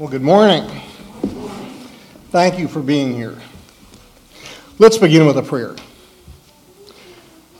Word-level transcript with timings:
Well, 0.00 0.08
good 0.08 0.22
morning. 0.22 0.66
Thank 2.30 2.58
you 2.58 2.68
for 2.68 2.80
being 2.80 3.12
here. 3.12 3.36
Let's 4.78 4.96
begin 4.96 5.26
with 5.26 5.36
a 5.36 5.42
prayer. 5.42 5.76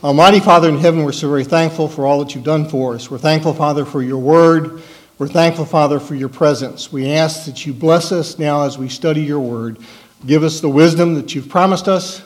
Almighty 0.03 0.39
Father 0.39 0.67
in 0.67 0.79
heaven, 0.79 1.03
we're 1.03 1.11
so 1.11 1.29
very 1.29 1.43
thankful 1.43 1.87
for 1.87 2.07
all 2.07 2.17
that 2.23 2.33
you've 2.33 2.43
done 2.43 2.67
for 2.67 2.95
us. 2.95 3.11
We're 3.11 3.19
thankful, 3.19 3.53
Father, 3.53 3.85
for 3.85 4.01
your 4.01 4.17
word. 4.17 4.81
We're 5.19 5.27
thankful, 5.27 5.65
Father, 5.65 5.99
for 5.99 6.15
your 6.15 6.29
presence. 6.29 6.91
We 6.91 7.11
ask 7.11 7.45
that 7.45 7.67
you 7.67 7.73
bless 7.73 8.11
us 8.11 8.39
now 8.39 8.63
as 8.63 8.75
we 8.75 8.89
study 8.89 9.21
your 9.21 9.39
word. 9.39 9.77
Give 10.25 10.41
us 10.41 10.61
the 10.61 10.69
wisdom 10.69 11.13
that 11.13 11.35
you've 11.35 11.47
promised 11.47 11.87
us. 11.87 12.23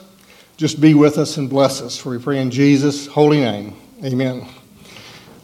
Just 0.56 0.80
be 0.80 0.94
with 0.94 1.18
us 1.18 1.36
and 1.36 1.50
bless 1.50 1.82
us. 1.82 1.98
For 1.98 2.08
we 2.08 2.18
pray 2.18 2.40
in 2.40 2.50
Jesus' 2.50 3.06
holy 3.06 3.40
name. 3.40 3.76
Amen. 4.02 4.48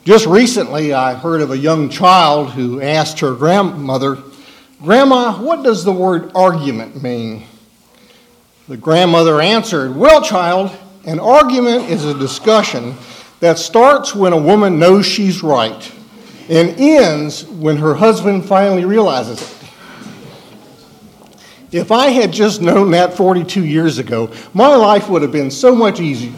Just 0.06 0.24
recently, 0.24 0.94
I 0.94 1.12
heard 1.12 1.42
of 1.42 1.50
a 1.50 1.58
young 1.58 1.90
child 1.90 2.52
who 2.52 2.80
asked 2.80 3.20
her 3.20 3.34
grandmother, 3.34 4.16
Grandma, 4.82 5.40
what 5.40 5.62
does 5.62 5.84
the 5.84 5.92
word 5.92 6.32
argument 6.34 7.00
mean? 7.00 7.44
The 8.66 8.76
grandmother 8.76 9.40
answered, 9.40 9.94
Well, 9.94 10.22
child, 10.22 10.72
an 11.06 11.20
argument 11.20 11.88
is 11.88 12.04
a 12.04 12.18
discussion 12.18 12.96
that 13.38 13.58
starts 13.58 14.12
when 14.12 14.32
a 14.32 14.36
woman 14.36 14.80
knows 14.80 15.06
she's 15.06 15.40
right 15.40 15.92
and 16.48 16.70
ends 16.80 17.44
when 17.44 17.76
her 17.76 17.94
husband 17.94 18.44
finally 18.44 18.84
realizes 18.84 19.40
it. 19.40 19.58
If 21.70 21.92
I 21.92 22.08
had 22.08 22.32
just 22.32 22.60
known 22.60 22.90
that 22.90 23.14
42 23.14 23.64
years 23.64 23.98
ago, 23.98 24.32
my 24.52 24.74
life 24.74 25.08
would 25.08 25.22
have 25.22 25.32
been 25.32 25.52
so 25.52 25.76
much 25.76 26.00
easier. 26.00 26.32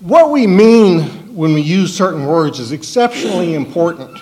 What 0.00 0.30
we 0.30 0.48
mean 0.48 1.02
when 1.34 1.54
we 1.54 1.60
use 1.60 1.96
certain 1.96 2.26
words 2.26 2.58
is 2.58 2.72
exceptionally 2.72 3.54
important. 3.54 4.18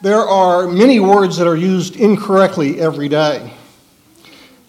There 0.00 0.20
are 0.20 0.68
many 0.68 1.00
words 1.00 1.38
that 1.38 1.48
are 1.48 1.56
used 1.56 1.96
incorrectly 1.96 2.80
every 2.80 3.08
day. 3.08 3.52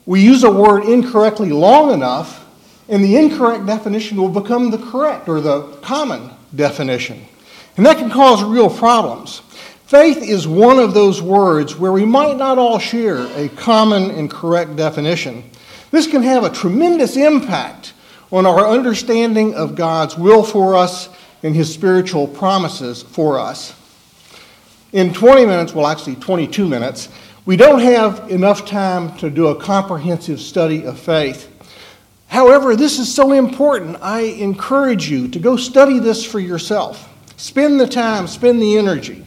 We 0.08 0.22
use 0.22 0.44
a 0.44 0.50
word 0.50 0.86
incorrectly 0.86 1.52
long 1.52 1.94
enough, 1.94 2.48
and 2.88 3.04
the 3.04 3.16
incorrect 3.16 3.68
definition 3.68 4.18
will 4.18 4.30
become 4.30 4.72
the 4.72 4.80
correct 4.80 5.30
or 5.30 5.40
the 5.40 5.68
common 5.84 6.32
definition. 6.56 7.24
And 7.78 7.86
that 7.86 8.00
can 8.00 8.10
cause 8.10 8.44
real 8.44 8.72
problems. 8.72 9.44
Faith 9.86 10.18
is 10.18 10.48
one 10.48 10.80
of 10.80 10.96
those 10.96 11.22
words 11.22 11.76
where 11.76 11.92
we 11.92 12.06
might 12.06 12.38
not 12.38 12.58
all 12.58 12.80
share 12.80 13.28
a 13.38 13.50
common 13.50 14.10
and 14.10 14.32
correct 14.32 14.78
definition. 14.78 15.44
This 15.92 16.08
can 16.08 16.24
have 16.24 16.44
a 16.44 16.50
tremendous 16.50 17.16
impact 17.16 17.94
on 18.32 18.48
our 18.48 18.68
understanding 18.68 19.54
of 19.54 19.76
God's 19.76 20.18
will 20.18 20.42
for 20.42 20.76
us 20.76 21.08
and 21.44 21.56
His 21.56 21.72
spiritual 21.72 22.28
promises 22.28 23.04
for 23.04 23.38
us 23.38 23.76
in 24.92 25.14
20 25.14 25.46
minutes, 25.46 25.74
well, 25.74 25.88
actually 25.88 26.16
22 26.16 26.68
minutes, 26.68 27.10
we 27.46 27.56
don't 27.56 27.80
have 27.80 28.30
enough 28.30 28.66
time 28.66 29.16
to 29.18 29.30
do 29.30 29.48
a 29.48 29.56
comprehensive 29.56 30.40
study 30.40 30.86
of 30.86 31.00
faith. 31.00 31.48
However, 32.28 32.76
this 32.76 33.00
is 33.00 33.14
so 33.14 33.32
important. 33.34 33.98
I 34.02 34.22
encourage 34.22 35.10
you 35.10 35.28
to 35.30 35.40
go 35.40 35.58
study 35.58 36.00
this 36.00 36.24
for 36.24 36.40
yourself. 36.40 37.08
Spend 37.38 37.80
the 37.80 37.88
time, 37.88 38.28
spend 38.28 38.62
the 38.62 38.78
energy. 38.78 39.26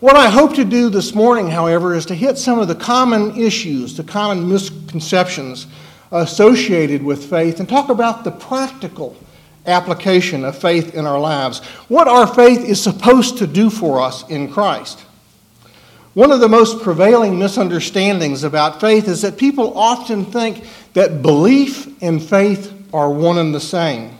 What 0.00 0.16
I 0.16 0.28
hope 0.28 0.54
to 0.54 0.64
do 0.64 0.88
this 0.88 1.14
morning, 1.14 1.48
however, 1.48 1.94
is 1.94 2.06
to 2.06 2.14
hit 2.14 2.36
some 2.36 2.58
of 2.58 2.66
the 2.66 2.74
common 2.74 3.36
issues, 3.40 3.96
the 3.96 4.02
common 4.02 4.48
misconceptions 4.48 5.68
associated 6.10 7.02
with 7.02 7.24
faith, 7.30 7.60
and 7.60 7.68
talk 7.68 7.88
about 7.88 8.24
the 8.24 8.32
practical 8.32 9.16
application 9.66 10.44
of 10.44 10.58
faith 10.58 10.94
in 10.94 11.06
our 11.06 11.20
lives. 11.20 11.60
What 11.88 12.08
our 12.08 12.26
faith 12.26 12.64
is 12.64 12.82
supposed 12.82 13.38
to 13.38 13.46
do 13.46 13.70
for 13.70 14.00
us 14.00 14.28
in 14.28 14.52
Christ. 14.52 15.04
One 16.14 16.30
of 16.30 16.40
the 16.40 16.48
most 16.48 16.82
prevailing 16.82 17.38
misunderstandings 17.38 18.44
about 18.44 18.80
faith 18.80 19.08
is 19.08 19.22
that 19.22 19.38
people 19.38 19.78
often 19.78 20.26
think 20.26 20.66
that 20.92 21.22
belief 21.22 22.02
and 22.02 22.22
faith 22.22 22.72
are 22.92 23.10
one 23.10 23.38
and 23.38 23.54
the 23.54 23.60
same. 23.60 24.18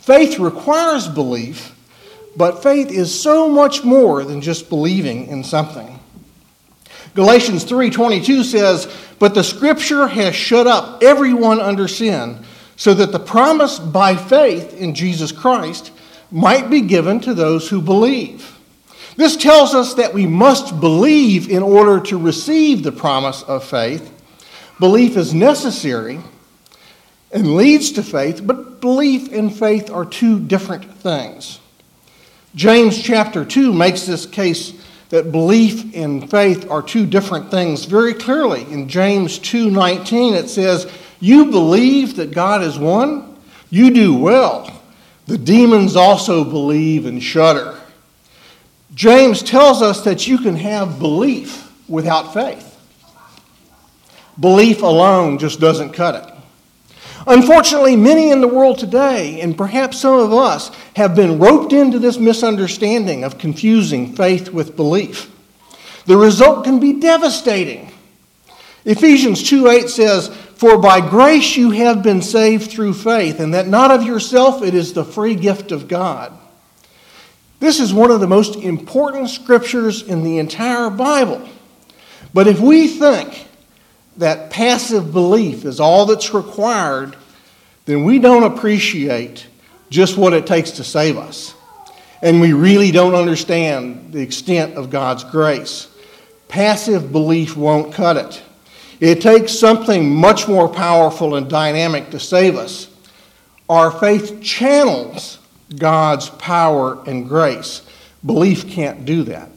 Faith 0.00 0.40
requires 0.40 1.06
belief, 1.06 1.76
but 2.36 2.62
faith 2.62 2.90
is 2.90 3.22
so 3.22 3.48
much 3.48 3.84
more 3.84 4.24
than 4.24 4.40
just 4.40 4.68
believing 4.68 5.28
in 5.28 5.44
something. 5.44 6.00
Galatians 7.14 7.64
3:22 7.64 8.42
says, 8.42 8.88
"But 9.18 9.34
the 9.34 9.44
scripture 9.44 10.08
has 10.08 10.34
shut 10.34 10.66
up 10.66 11.02
everyone 11.02 11.60
under 11.60 11.86
sin, 11.86 12.38
so 12.80 12.94
that 12.94 13.12
the 13.12 13.18
promise 13.18 13.78
by 13.78 14.16
faith 14.16 14.72
in 14.72 14.94
Jesus 14.94 15.32
Christ 15.32 15.92
might 16.30 16.70
be 16.70 16.80
given 16.80 17.20
to 17.20 17.34
those 17.34 17.68
who 17.68 17.82
believe. 17.82 18.58
This 19.16 19.36
tells 19.36 19.74
us 19.74 19.92
that 19.94 20.14
we 20.14 20.26
must 20.26 20.80
believe 20.80 21.50
in 21.50 21.62
order 21.62 22.00
to 22.04 22.16
receive 22.16 22.82
the 22.82 22.90
promise 22.90 23.42
of 23.42 23.64
faith. 23.64 24.10
Belief 24.78 25.18
is 25.18 25.34
necessary 25.34 26.20
and 27.30 27.54
leads 27.54 27.92
to 27.92 28.02
faith, 28.02 28.40
but 28.46 28.80
belief 28.80 29.30
and 29.30 29.54
faith 29.54 29.90
are 29.90 30.06
two 30.06 30.40
different 30.40 30.90
things. 31.00 31.60
James 32.54 33.02
chapter 33.02 33.44
2 33.44 33.74
makes 33.74 34.06
this 34.06 34.24
case 34.24 34.72
that 35.10 35.30
belief 35.30 35.94
and 35.94 36.30
faith 36.30 36.70
are 36.70 36.80
two 36.80 37.04
different 37.04 37.50
things 37.50 37.84
very 37.84 38.14
clearly. 38.14 38.62
In 38.72 38.88
James 38.88 39.38
2:19 39.38 40.32
it 40.32 40.48
says, 40.48 40.90
you 41.20 41.46
believe 41.46 42.16
that 42.16 42.32
God 42.32 42.62
is 42.62 42.78
one? 42.78 43.36
You 43.68 43.90
do 43.90 44.14
well. 44.14 44.82
The 45.26 45.38
demons 45.38 45.94
also 45.94 46.42
believe 46.42 47.06
and 47.06 47.22
shudder. 47.22 47.78
James 48.94 49.42
tells 49.42 49.82
us 49.82 50.02
that 50.02 50.26
you 50.26 50.38
can 50.38 50.56
have 50.56 50.98
belief 50.98 51.70
without 51.88 52.34
faith. 52.34 52.66
Belief 54.38 54.82
alone 54.82 55.38
just 55.38 55.60
doesn't 55.60 55.92
cut 55.92 56.26
it. 56.26 56.34
Unfortunately, 57.26 57.96
many 57.96 58.30
in 58.30 58.40
the 58.40 58.48
world 58.48 58.78
today, 58.78 59.40
and 59.40 59.56
perhaps 59.56 60.00
some 60.00 60.18
of 60.18 60.32
us, 60.32 60.70
have 60.96 61.14
been 61.14 61.38
roped 61.38 61.72
into 61.72 61.98
this 61.98 62.18
misunderstanding 62.18 63.24
of 63.24 63.38
confusing 63.38 64.16
faith 64.16 64.48
with 64.50 64.74
belief. 64.74 65.30
The 66.06 66.16
result 66.16 66.64
can 66.64 66.80
be 66.80 66.94
devastating. 66.94 67.92
Ephesians 68.86 69.42
2 69.48 69.68
8 69.68 69.88
says, 69.88 70.34
for 70.60 70.76
by 70.76 71.00
grace 71.00 71.56
you 71.56 71.70
have 71.70 72.02
been 72.02 72.20
saved 72.20 72.70
through 72.70 72.92
faith, 72.92 73.40
and 73.40 73.54
that 73.54 73.66
not 73.66 73.90
of 73.90 74.02
yourself, 74.02 74.62
it 74.62 74.74
is 74.74 74.92
the 74.92 75.06
free 75.06 75.34
gift 75.34 75.72
of 75.72 75.88
God. 75.88 76.38
This 77.60 77.80
is 77.80 77.94
one 77.94 78.10
of 78.10 78.20
the 78.20 78.26
most 78.26 78.56
important 78.56 79.30
scriptures 79.30 80.02
in 80.02 80.22
the 80.22 80.36
entire 80.36 80.90
Bible. 80.90 81.48
But 82.34 82.46
if 82.46 82.60
we 82.60 82.88
think 82.88 83.48
that 84.18 84.50
passive 84.50 85.14
belief 85.14 85.64
is 85.64 85.80
all 85.80 86.04
that's 86.04 86.34
required, 86.34 87.16
then 87.86 88.04
we 88.04 88.18
don't 88.18 88.42
appreciate 88.42 89.46
just 89.88 90.18
what 90.18 90.34
it 90.34 90.46
takes 90.46 90.72
to 90.72 90.84
save 90.84 91.16
us. 91.16 91.54
And 92.20 92.38
we 92.38 92.52
really 92.52 92.90
don't 92.90 93.14
understand 93.14 94.12
the 94.12 94.20
extent 94.20 94.74
of 94.74 94.90
God's 94.90 95.24
grace. 95.24 95.88
Passive 96.48 97.10
belief 97.10 97.56
won't 97.56 97.94
cut 97.94 98.18
it. 98.18 98.42
It 99.00 99.22
takes 99.22 99.58
something 99.58 100.14
much 100.14 100.46
more 100.46 100.68
powerful 100.68 101.34
and 101.34 101.48
dynamic 101.48 102.10
to 102.10 102.20
save 102.20 102.56
us. 102.56 102.88
Our 103.68 103.90
faith 103.90 104.42
channels 104.42 105.38
God's 105.76 106.28
power 106.30 107.02
and 107.06 107.28
grace. 107.28 107.82
Belief 108.24 108.68
can't 108.68 109.04
do 109.04 109.22
that. 109.24 109.48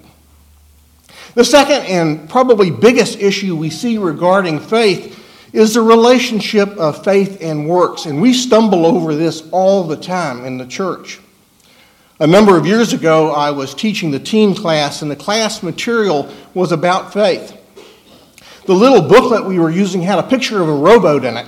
The 1.35 1.43
second 1.43 1.87
and 1.87 2.29
probably 2.29 2.69
biggest 2.69 3.19
issue 3.19 3.55
we 3.55 3.69
see 3.69 3.97
regarding 3.97 4.59
faith 4.59 5.19
is 5.51 5.73
the 5.73 5.81
relationship 5.81 6.69
of 6.77 7.03
faith 7.03 7.39
and 7.41 7.67
works. 7.67 8.05
And 8.05 8.21
we 8.21 8.33
stumble 8.33 8.85
over 8.85 9.15
this 9.15 9.47
all 9.51 9.83
the 9.83 9.97
time 9.97 10.45
in 10.45 10.57
the 10.57 10.65
church. 10.65 11.19
A 12.19 12.27
number 12.27 12.55
of 12.55 12.65
years 12.65 12.93
ago, 12.93 13.31
I 13.31 13.51
was 13.51 13.73
teaching 13.73 14.11
the 14.11 14.19
teen 14.19 14.55
class, 14.55 15.01
and 15.01 15.09
the 15.09 15.15
class 15.15 15.63
material 15.63 16.31
was 16.53 16.71
about 16.71 17.11
faith. 17.11 17.57
The 18.65 18.73
little 18.73 19.01
booklet 19.01 19.45
we 19.45 19.59
were 19.59 19.69
using 19.69 20.01
had 20.01 20.19
a 20.19 20.23
picture 20.23 20.61
of 20.61 20.69
a 20.69 20.73
rowboat 20.73 21.25
in 21.25 21.35
it. 21.35 21.47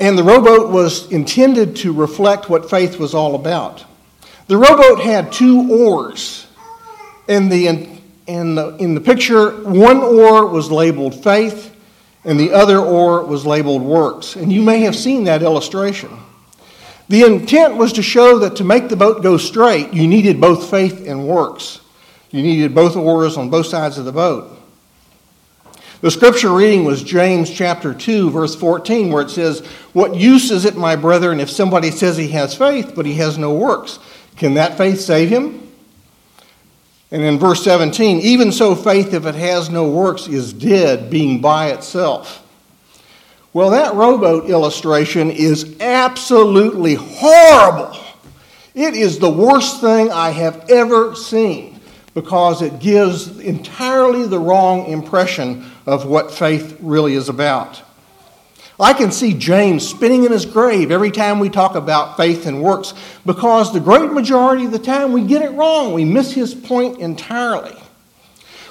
And 0.00 0.16
the 0.16 0.24
rowboat 0.24 0.70
was 0.70 1.10
intended 1.10 1.76
to 1.76 1.92
reflect 1.92 2.48
what 2.48 2.70
faith 2.70 2.98
was 2.98 3.14
all 3.14 3.34
about. 3.34 3.84
The 4.46 4.56
rowboat 4.56 5.00
had 5.00 5.32
two 5.32 5.70
oars. 5.70 6.46
In 7.28 7.48
the, 7.48 7.66
in 8.26 8.54
the, 8.54 8.76
in 8.76 8.94
the 8.94 9.00
picture, 9.00 9.50
one 9.62 9.98
oar 9.98 10.46
was 10.46 10.70
labeled 10.70 11.22
faith, 11.22 11.74
and 12.24 12.40
the 12.40 12.52
other 12.52 12.78
oar 12.78 13.24
was 13.24 13.44
labeled 13.44 13.82
works. 13.82 14.36
And 14.36 14.52
you 14.52 14.62
may 14.62 14.80
have 14.80 14.96
seen 14.96 15.24
that 15.24 15.42
illustration. 15.42 16.10
The 17.08 17.22
intent 17.22 17.76
was 17.76 17.92
to 17.94 18.02
show 18.02 18.38
that 18.40 18.56
to 18.56 18.64
make 18.64 18.88
the 18.88 18.96
boat 18.96 19.22
go 19.22 19.36
straight, 19.36 19.92
you 19.92 20.06
needed 20.06 20.40
both 20.40 20.70
faith 20.70 21.06
and 21.06 21.26
works. 21.26 21.80
You 22.30 22.42
needed 22.42 22.74
both 22.74 22.96
oars 22.96 23.36
on 23.36 23.48
both 23.48 23.66
sides 23.66 23.98
of 23.98 24.04
the 24.04 24.12
boat. 24.12 24.58
The 26.00 26.10
scripture 26.10 26.52
reading 26.52 26.84
was 26.84 27.02
James 27.02 27.50
chapter 27.50 27.92
2, 27.92 28.30
verse 28.30 28.54
14, 28.54 29.10
where 29.10 29.22
it 29.22 29.30
says, 29.30 29.66
What 29.94 30.14
use 30.14 30.50
is 30.52 30.64
it, 30.64 30.76
my 30.76 30.94
brethren, 30.94 31.40
if 31.40 31.50
somebody 31.50 31.90
says 31.90 32.16
he 32.16 32.28
has 32.28 32.54
faith, 32.54 32.92
but 32.94 33.04
he 33.04 33.14
has 33.14 33.36
no 33.36 33.52
works? 33.52 33.98
Can 34.36 34.54
that 34.54 34.76
faith 34.76 35.00
save 35.00 35.28
him? 35.28 35.68
And 37.10 37.22
in 37.22 37.38
verse 37.38 37.64
17, 37.64 38.20
even 38.20 38.52
so, 38.52 38.76
faith, 38.76 39.12
if 39.12 39.26
it 39.26 39.34
has 39.34 39.70
no 39.70 39.88
works, 39.88 40.28
is 40.28 40.52
dead, 40.52 41.10
being 41.10 41.40
by 41.40 41.70
itself. 41.70 42.46
Well, 43.52 43.70
that 43.70 43.94
rowboat 43.94 44.50
illustration 44.50 45.30
is 45.30 45.80
absolutely 45.80 46.94
horrible. 46.94 47.98
It 48.74 48.94
is 48.94 49.18
the 49.18 49.30
worst 49.30 49.80
thing 49.80 50.12
I 50.12 50.30
have 50.30 50.70
ever 50.70 51.16
seen 51.16 51.77
because 52.20 52.62
it 52.62 52.80
gives 52.80 53.38
entirely 53.38 54.26
the 54.26 54.40
wrong 54.40 54.86
impression 54.86 55.64
of 55.86 56.04
what 56.04 56.32
faith 56.32 56.76
really 56.80 57.14
is 57.14 57.28
about. 57.28 57.80
I 58.80 58.92
can 58.92 59.12
see 59.12 59.34
James 59.34 59.88
spinning 59.88 60.24
in 60.24 60.32
his 60.32 60.44
grave 60.44 60.90
every 60.90 61.12
time 61.12 61.38
we 61.38 61.48
talk 61.48 61.76
about 61.76 62.16
faith 62.16 62.44
and 62.46 62.60
works 62.60 62.92
because 63.24 63.72
the 63.72 63.78
great 63.78 64.10
majority 64.10 64.64
of 64.64 64.72
the 64.72 64.80
time 64.80 65.12
we 65.12 65.22
get 65.22 65.42
it 65.42 65.52
wrong. 65.52 65.92
We 65.92 66.04
miss 66.04 66.32
his 66.32 66.56
point 66.56 66.98
entirely. 66.98 67.76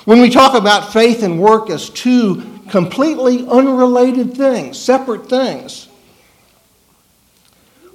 When 0.03 0.19
we 0.19 0.29
talk 0.29 0.53
about 0.53 0.91
faith 0.91 1.23
and 1.23 1.39
work 1.39 1.69
as 1.69 1.89
two 1.89 2.59
completely 2.69 3.47
unrelated 3.47 4.33
things, 4.35 4.77
separate 4.77 5.29
things, 5.29 5.87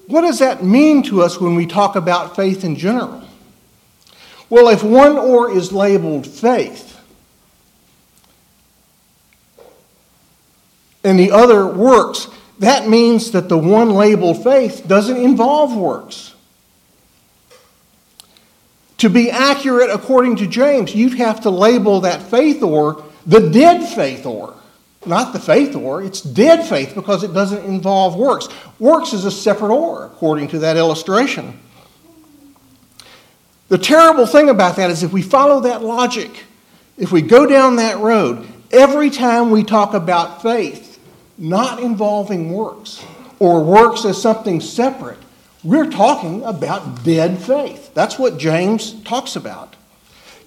what 0.07 0.23
does 0.23 0.39
that 0.39 0.65
mean 0.65 1.03
to 1.05 1.21
us 1.21 1.39
when 1.39 1.57
we 1.57 1.67
talk 1.67 1.95
about 1.95 2.37
faith 2.37 2.65
in 2.65 2.75
general? 2.77 3.22
Well, 4.53 4.69
if 4.69 4.85
one 4.85 5.17
oar 5.17 5.51
is 5.51 5.73
labeled 5.73 6.27
faith, 6.27 7.01
and 11.03 11.19
the 11.19 11.31
other 11.31 11.67
works, 11.67 12.29
that 12.59 12.87
means 12.87 13.31
that 13.31 13.49
the 13.49 13.57
one 13.57 13.95
labeled 13.95 14.45
faith 14.45 14.87
doesn't 14.87 15.17
involve 15.17 15.75
works. 15.75 16.35
To 18.99 19.09
be 19.09 19.31
accurate 19.31 19.89
according 19.89 20.37
to 20.37 20.47
James, 20.47 20.95
you'd 20.95 21.17
have 21.17 21.41
to 21.41 21.51
label 21.51 22.03
that 22.03 22.21
faith 22.21 22.63
oar 22.63 23.03
the 23.25 23.49
dead 23.49 23.89
faith 23.95 24.27
oar. 24.27 24.55
Not 25.07 25.33
the 25.33 25.41
faith 25.41 25.75
oar, 25.75 26.03
it's 26.03 26.21
dead 26.21 26.69
faith 26.69 26.95
because 26.95 27.25
it 27.25 27.33
doesn't 27.33 27.65
involve 27.65 28.17
works. 28.17 28.49
Works 28.79 29.15
is 29.15 29.25
a 29.25 29.31
separate 29.31 29.73
oar, 29.73 30.05
according 30.05 30.49
to 30.49 30.59
that 30.59 30.77
illustration. 30.77 31.59
The 33.73 33.79
terrible 33.79 34.27
thing 34.27 34.51
about 34.51 34.77
that 34.77 34.91
is 34.91 35.03
if 35.03 35.15
we 35.15 35.23
follow 35.23 35.61
that 35.61 35.83
logic, 35.83 36.45
if 36.99 37.11
we 37.11 37.23
go 37.23 37.47
down 37.47 37.77
that 37.77 37.97
road, 38.01 38.47
every 38.71 39.09
time 39.09 39.51
we 39.51 39.65
talk 39.65 39.95
about 39.95 40.43
faith, 40.43 41.01
not 41.39 41.83
involving 41.83 42.53
works 42.53 43.03
or 43.39 43.65
works 43.65 44.05
as 44.05 44.21
something 44.21 44.61
separate. 44.61 45.17
We're 45.65 45.91
talking 45.91 46.45
about 46.45 47.03
dead 47.03 47.39
faith. 47.39 47.95
That's 47.95 48.19
what 48.19 48.37
James 48.37 49.03
talks 49.05 49.37
about. 49.37 49.75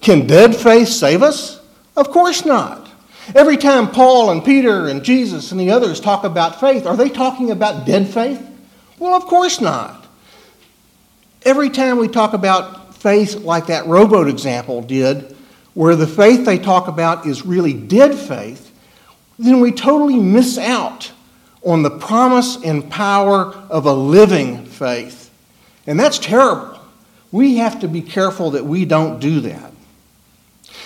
Can 0.01 0.27
dead 0.27 0.55
faith 0.55 0.89
save 0.89 1.23
us? 1.23 1.59
Of 1.97 2.11
course 2.11 2.45
not. 2.45 2.87
Every 3.33 3.57
time 3.57 3.89
Paul 3.89 4.29
and 4.29 4.45
Peter 4.45 4.87
and 4.87 5.03
Jesus 5.03 5.51
and 5.51 5.59
the 5.59 5.71
others 5.71 5.99
talk 5.99 6.25
about 6.25 6.59
faith, 6.59 6.85
are 6.85 6.95
they 6.95 7.09
talking 7.09 7.49
about 7.49 7.87
dead 7.87 8.07
faith? 8.07 8.47
Well, 8.99 9.15
of 9.15 9.23
course 9.23 9.59
not. 9.59 10.05
Every 11.41 11.71
time 11.71 11.97
we 11.97 12.07
talk 12.07 12.33
about 12.33 12.84
faith, 13.05 13.35
like 13.35 13.67
that 13.67 13.85
rowboat 13.85 14.27
example 14.27 14.81
did, 14.81 15.35
where 15.75 15.95
the 15.95 16.07
faith 16.07 16.43
they 16.43 16.57
talk 16.57 16.87
about 16.87 17.27
is 17.27 17.45
really 17.45 17.71
dead 17.71 18.17
faith, 18.17 18.75
then 19.37 19.59
we 19.59 19.71
totally 19.71 20.17
miss 20.19 20.57
out 20.57 21.11
on 21.63 21.83
the 21.83 21.91
promise 21.91 22.57
and 22.63 22.89
power 22.89 23.53
of 23.69 23.85
a 23.85 23.93
living 23.93 24.65
faith. 24.65 25.29
And 25.85 25.99
that's 25.99 26.17
terrible. 26.17 26.79
We 27.31 27.57
have 27.57 27.81
to 27.81 27.87
be 27.87 28.01
careful 28.01 28.49
that 28.51 28.65
we 28.65 28.85
don't 28.85 29.19
do 29.19 29.39
that. 29.41 29.71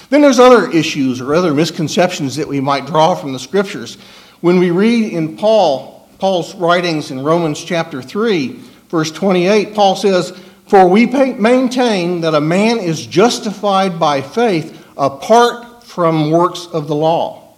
Then 0.10 0.22
there's 0.22 0.40
other 0.40 0.70
issues 0.70 1.22
or 1.22 1.34
other 1.34 1.54
misconceptions 1.54 2.36
that 2.36 2.50
we 2.50 2.60
might 2.60 2.86
draw 2.86 3.16
from 3.16 3.32
the 3.32 3.40
scriptures. 3.40 3.96
When 4.42 4.60
we 4.60 4.72
read 4.72 5.14
in 5.14 5.38
Paul, 5.38 6.10
Paul's 6.20 6.54
writings 6.56 7.12
in 7.12 7.24
Romans 7.24 7.64
chapter 7.64 8.02
3, 8.02 8.60
verse 8.90 9.10
28, 9.10 9.74
Paul 9.74 9.96
says, 9.96 10.38
For 10.70 10.88
we 10.88 11.08
maintain 11.08 12.22
that 12.22 12.36
a 12.36 12.42
man 12.42 12.78
is 12.78 13.04
justified 13.04 14.00
by 14.00 14.22
faith 14.22 14.86
apart 14.96 15.84
from 15.84 16.30
works 16.30 16.68
of 16.72 16.88
the 16.88 16.94
law. 16.94 17.56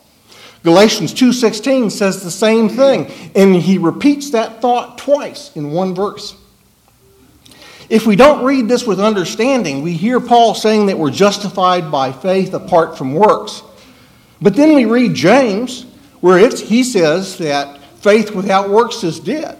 Galatians 0.64 1.14
2:16 1.14 1.90
says 1.90 2.24
the 2.24 2.32
same 2.32 2.70
thing, 2.70 3.12
and 3.36 3.54
he 3.54 3.78
repeats 3.78 4.30
that 4.30 4.62
thought 4.62 4.98
twice 4.98 5.52
in 5.56 5.72
one 5.72 5.94
verse. 5.94 6.36
If 7.90 8.08
we 8.08 8.16
don't 8.16 8.46
read 8.46 8.70
this 8.70 8.88
with 8.88 9.02
understanding, 9.02 9.82
we 9.82 9.92
hear 9.92 10.22
Paul 10.22 10.56
saying 10.56 10.86
that 10.86 10.98
we're 10.98 11.12
justified 11.12 11.92
by 11.92 12.14
faith 12.14 12.54
apart 12.54 12.98
from 12.98 13.14
works. 13.14 13.62
But 14.42 14.56
then 14.56 14.74
we 14.74 14.86
read 14.86 15.16
James, 15.16 15.86
where 16.22 16.38
he 16.48 16.86
says 16.86 17.38
that 17.40 17.78
faith 18.00 18.32
without 18.32 18.70
works 18.70 19.04
is 19.04 19.20
dead 19.20 19.58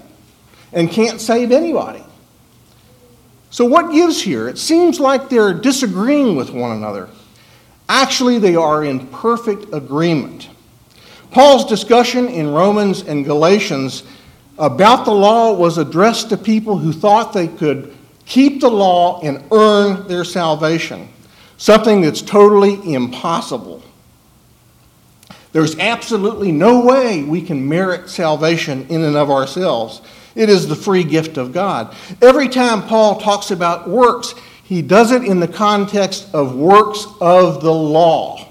and 0.72 0.90
can't 0.90 1.20
save 1.20 1.52
anybody. 1.52 2.04
So, 3.52 3.66
what 3.66 3.92
gives 3.92 4.22
here? 4.22 4.48
It 4.48 4.58
seems 4.58 5.00
like 5.00 5.28
they're 5.30 5.54
disagreeing 5.54 6.38
with 6.38 6.50
one 6.52 6.72
another. 6.72 7.10
Actually, 7.90 8.40
they 8.40 8.56
are 8.56 8.84
in 8.84 9.08
perfect 9.08 9.74
agreement. 9.74 10.50
Paul's 11.32 11.66
discussion 11.66 12.28
in 12.30 12.50
Romans 12.50 13.02
and 13.02 13.26
Galatians 13.26 14.04
about 14.58 15.04
the 15.04 15.12
law 15.12 15.54
was 15.54 15.78
addressed 15.78 16.30
to 16.30 16.38
people 16.38 16.78
who 16.78 16.94
thought 16.94 17.34
they 17.34 17.50
could 17.50 17.94
keep 18.26 18.62
the 18.62 18.70
law 18.70 19.20
and 19.22 19.44
earn 19.52 20.08
their 20.08 20.24
salvation, 20.24 21.10
something 21.58 22.00
that's 22.00 22.22
totally 22.22 22.94
impossible. 22.94 23.84
There's 25.52 25.78
absolutely 25.78 26.54
no 26.54 26.86
way 26.86 27.24
we 27.24 27.42
can 27.42 27.68
merit 27.68 28.10
salvation 28.10 28.88
in 28.88 29.04
and 29.04 29.18
of 29.18 29.30
ourselves. 29.30 30.02
It 30.36 30.50
is 30.50 30.68
the 30.68 30.76
free 30.76 31.04
gift 31.04 31.38
of 31.38 31.52
God. 31.52 31.96
Every 32.22 32.48
time 32.48 32.84
Paul 32.84 33.20
talks 33.20 33.52
about 33.52 33.90
works, 33.90 34.34
he 34.64 34.82
does 34.82 35.12
it 35.12 35.24
in 35.24 35.40
the 35.40 35.48
context 35.48 36.34
of 36.34 36.56
works 36.56 37.06
of 37.20 37.62
the 37.62 37.74
law. 37.74 38.48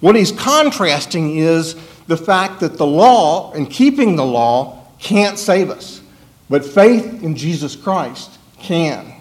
What 0.00 0.16
he's 0.16 0.32
contrasting 0.32 1.36
is 1.36 1.74
the 2.06 2.16
fact 2.16 2.60
that 2.60 2.78
the 2.78 2.86
law 2.86 3.52
and 3.52 3.70
keeping 3.70 4.16
the 4.16 4.24
law 4.24 4.86
can't 4.98 5.38
save 5.38 5.70
us, 5.70 6.00
but 6.48 6.64
faith 6.64 7.22
in 7.22 7.36
Jesus 7.36 7.76
Christ 7.76 8.38
can. 8.58 9.12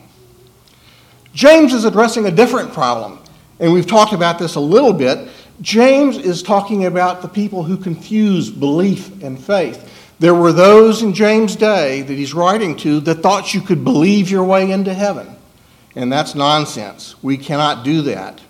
James 1.34 1.74
is 1.74 1.86
addressing 1.86 2.26
a 2.26 2.32
different 2.32 2.74
problem, 2.74 3.20
and 3.60 3.72
we've 3.72 3.88
talked 3.88 4.14
about 4.14 4.40
this 4.40 4.56
a 4.56 4.60
little 4.60 4.94
bit. 4.94 5.30
James 5.62 6.18
is 6.18 6.42
talking 6.42 6.86
about 6.86 7.22
the 7.22 7.28
people 7.28 7.64
who 7.64 7.78
confuse 7.78 8.50
belief 8.50 9.22
and 9.22 9.38
faith. 9.38 9.99
There 10.20 10.36
were 10.36 10.52
those 10.52 11.02
in 11.02 11.14
James' 11.14 11.56
day 11.56 12.02
that 12.02 12.14
he's 12.14 12.34
writing 12.34 12.76
to 12.78 13.00
that 13.02 13.16
thought 13.16 13.54
you 13.54 13.62
could 13.62 13.84
believe 13.86 14.30
your 14.30 14.44
way 14.44 14.70
into 14.70 14.94
heaven. 14.94 15.36
And 15.96 16.12
that's 16.12 16.36
nonsense. 16.36 17.16
We 17.24 17.38
cannot 17.38 17.84
do 17.86 18.02
that. 18.04 18.42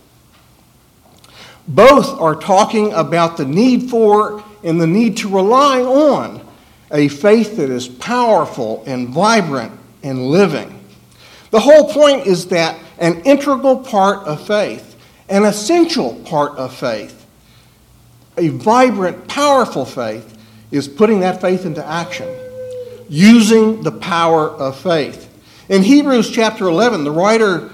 Both 1.68 2.20
are 2.20 2.36
talking 2.36 2.92
about 2.94 3.38
the 3.38 3.46
need 3.46 3.92
for 3.92 4.44
and 4.64 4.82
the 4.82 4.88
need 4.88 5.18
to 5.18 5.30
rely 5.30 5.82
on 5.82 6.46
a 6.92 7.08
faith 7.08 7.58
that 7.58 7.70
is 7.70 7.88
powerful 7.88 8.84
and 8.88 9.10
vibrant 9.10 9.72
and 10.02 10.28
living. 10.28 10.84
The 11.52 11.60
whole 11.60 11.92
point 11.94 12.26
is 12.26 12.48
that 12.48 12.80
an 12.98 13.22
integral 13.22 13.78
part 13.78 14.26
of 14.28 14.46
faith, 14.46 14.96
an 15.30 15.46
essential 15.46 16.16
part 16.26 16.58
of 16.58 16.74
faith, 16.74 17.28
a 18.38 18.50
vibrant, 18.50 19.28
powerful 19.28 19.86
faith, 19.86 20.39
is 20.72 20.88
putting 20.88 21.22
that 21.22 21.42
faith 21.42 21.66
into 21.66 21.86
action, 21.86 22.28
using 23.08 23.82
the 23.82 23.92
power 23.92 24.50
of 24.50 24.78
faith. 24.78 25.26
In 25.70 25.84
Hebrews 25.84 26.32
chapter 26.32 26.68
11, 26.68 27.04
the 27.04 27.12
writer 27.12 27.70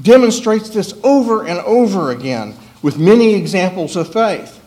demonstrates 0.00 0.68
this 0.68 0.94
over 1.02 1.46
and 1.46 1.58
over 1.60 2.10
again 2.10 2.54
with 2.82 2.98
many 2.98 3.34
examples 3.34 3.96
of 3.96 4.12
faith. 4.12 4.60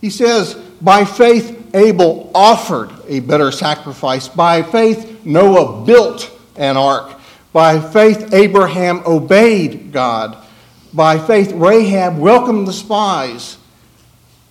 He 0.00 0.10
says, 0.10 0.54
By 0.80 1.04
faith, 1.04 1.74
Abel 1.74 2.30
offered 2.34 2.90
a 3.06 3.20
better 3.20 3.52
sacrifice. 3.52 4.28
By 4.28 4.62
faith, 4.62 5.24
Noah 5.24 5.84
built 5.84 6.30
an 6.56 6.76
ark. 6.76 7.18
By 7.52 7.80
faith, 7.80 8.32
Abraham 8.32 9.02
obeyed 9.06 9.92
God. 9.92 10.36
By 10.92 11.18
faith, 11.18 11.52
Rahab 11.52 12.18
welcomed 12.18 12.66
the 12.66 12.72
spies 12.72 13.56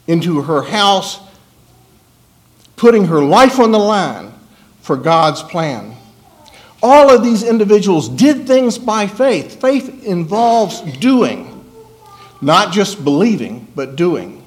into 0.08 0.42
her 0.42 0.62
house, 0.62 1.20
putting 2.79 3.05
her 3.05 3.21
life 3.21 3.59
on 3.59 3.71
the 3.71 3.77
line 3.77 4.33
for 4.81 4.95
God's 4.95 5.43
plan. 5.43 5.95
All 6.81 7.13
of 7.13 7.24
these 7.24 7.43
individuals 7.43 8.07
did 8.07 8.48
things 8.48 8.77
by 8.77 9.05
faith. 9.05 9.59
Faith 9.59 10.05
involves 10.05 10.81
doing. 10.98 11.65
Not 12.41 12.71
just 12.71 13.03
believing, 13.03 13.67
but 13.75 13.98
doing. 13.98 14.41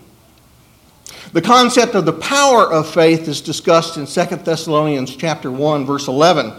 The 1.35 1.43
concept 1.43 1.95
of 1.95 2.07
the 2.07 2.15
power 2.15 2.73
of 2.73 2.93
faith 2.93 3.29
is 3.29 3.43
discussed 3.43 3.99
in 3.99 4.07
2 4.07 4.37
Thessalonians 4.37 5.15
chapter 5.15 5.51
1 5.51 5.85
verse 5.85 6.09
11. 6.09 6.55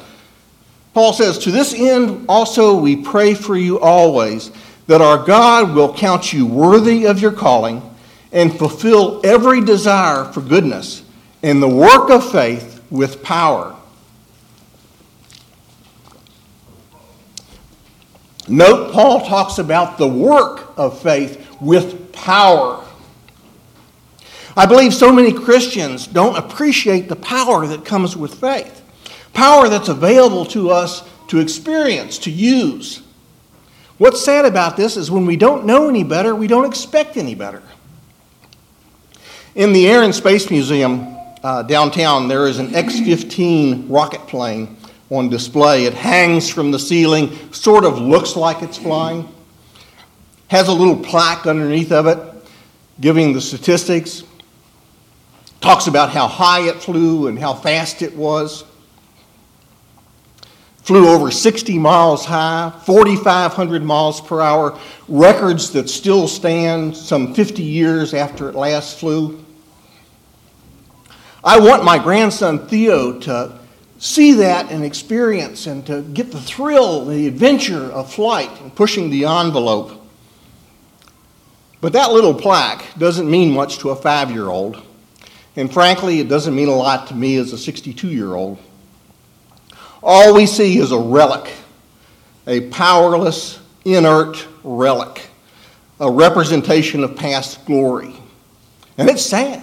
Paul 0.93 1.11
says, 1.11 1.39
To 1.39 1.51
this 1.51 1.73
end 1.73 2.25
also 2.29 2.77
we 2.77 2.95
pray 2.95 3.33
for 3.33 3.57
you 3.57 3.79
always, 3.79 4.51
that 4.85 5.01
our 5.01 5.23
God 5.25 5.73
will 5.73 5.93
count 5.93 6.33
you 6.33 6.45
worthy 6.45 7.05
of 7.05 7.19
your 7.19 7.31
calling 7.31 7.81
and 8.31 8.55
fulfill 8.55 9.21
every 9.23 9.61
desire 9.61 10.25
for 10.25 10.41
goodness 10.41 11.02
and 11.43 11.61
the 11.61 11.67
work 11.67 12.09
of 12.09 12.31
faith 12.31 12.81
with 12.89 13.21
power. 13.21 13.75
Note, 18.47 18.93
Paul 18.93 19.25
talks 19.25 19.57
about 19.57 19.97
the 19.97 20.07
work 20.07 20.73
of 20.77 21.01
faith 21.01 21.45
with 21.61 22.11
power. 22.13 22.83
I 24.55 24.65
believe 24.65 24.93
so 24.93 25.11
many 25.11 25.33
Christians 25.33 26.07
don't 26.07 26.37
appreciate 26.37 27.09
the 27.09 27.15
power 27.15 27.67
that 27.67 27.85
comes 27.85 28.15
with 28.15 28.35
faith, 28.35 28.81
power 29.33 29.67
that's 29.67 29.89
available 29.89 30.45
to 30.47 30.69
us 30.69 31.07
to 31.27 31.39
experience, 31.39 32.17
to 32.19 32.31
use. 32.31 33.01
What's 33.97 34.23
sad 34.23 34.45
about 34.45 34.77
this 34.77 34.97
is 34.97 35.09
when 35.09 35.25
we 35.25 35.35
don't 35.35 35.65
know 35.65 35.89
any 35.89 36.03
better, 36.03 36.35
we 36.35 36.47
don't 36.47 36.65
expect 36.65 37.17
any 37.17 37.35
better. 37.35 37.63
In 39.55 39.73
the 39.73 39.87
Air 39.87 40.03
and 40.03 40.13
Space 40.13 40.49
Museum 40.49 41.12
uh, 41.43 41.63
downtown, 41.63 42.27
there 42.27 42.47
is 42.47 42.59
an 42.59 42.73
X 42.73 42.99
15 42.99 43.89
rocket 43.89 44.25
plane 44.27 44.77
on 45.09 45.29
display. 45.29 45.85
It 45.85 45.93
hangs 45.93 46.49
from 46.49 46.71
the 46.71 46.79
ceiling, 46.79 47.51
sort 47.51 47.85
of 47.85 47.99
looks 47.99 48.35
like 48.35 48.61
it's 48.61 48.77
flying, 48.77 49.27
has 50.47 50.69
a 50.69 50.73
little 50.73 50.97
plaque 50.97 51.45
underneath 51.45 51.91
of 51.91 52.07
it 52.07 52.17
giving 52.99 53.33
the 53.33 53.41
statistics, 53.41 54.23
talks 55.61 55.87
about 55.87 56.11
how 56.11 56.27
high 56.27 56.67
it 56.67 56.75
flew 56.75 57.27
and 57.27 57.39
how 57.39 57.53
fast 57.53 58.01
it 58.01 58.15
was. 58.15 58.65
Flew 60.83 61.07
over 61.07 61.31
60 61.31 61.79
miles 61.79 62.25
high, 62.25 62.71
4,500 62.85 63.83
miles 63.83 64.19
per 64.19 64.41
hour, 64.41 64.77
records 65.07 65.71
that 65.71 65.89
still 65.89 66.27
stand 66.27 66.95
some 66.95 67.33
50 67.33 67.63
years 67.63 68.13
after 68.13 68.49
it 68.49 68.55
last 68.55 68.99
flew. 68.99 69.42
I 71.43 71.59
want 71.59 71.83
my 71.83 71.99
grandson 71.99 72.67
Theo 72.67 73.19
to 73.19 73.59
see 73.97 74.33
that 74.33 74.71
and 74.71 74.83
experience 74.83 75.67
and 75.67 75.85
to 75.87 76.01
get 76.01 76.31
the 76.31 76.39
thrill, 76.39 77.05
the 77.05 77.27
adventure 77.27 77.91
of 77.91 78.13
flight 78.13 78.49
and 78.61 78.73
pushing 78.73 79.09
the 79.09 79.25
envelope. 79.25 79.99
But 81.81 81.93
that 81.93 82.11
little 82.11 82.33
plaque 82.33 82.85
doesn't 82.97 83.29
mean 83.29 83.51
much 83.51 83.79
to 83.79 83.89
a 83.89 83.95
five 83.95 84.31
year 84.31 84.47
old. 84.47 84.81
And 85.55 85.71
frankly, 85.71 86.19
it 86.19 86.29
doesn't 86.29 86.55
mean 86.55 86.69
a 86.69 86.75
lot 86.75 87.07
to 87.07 87.15
me 87.15 87.35
as 87.35 87.51
a 87.51 87.57
62 87.57 88.07
year 88.07 88.33
old. 88.33 88.57
All 90.01 90.33
we 90.33 90.45
see 90.45 90.77
is 90.77 90.91
a 90.91 90.99
relic, 90.99 91.51
a 92.47 92.69
powerless, 92.69 93.59
inert 93.85 94.47
relic, 94.63 95.29
a 95.99 96.09
representation 96.09 97.03
of 97.03 97.15
past 97.15 97.65
glory. 97.65 98.15
And 98.97 99.09
it's 99.09 99.25
sad. 99.25 99.62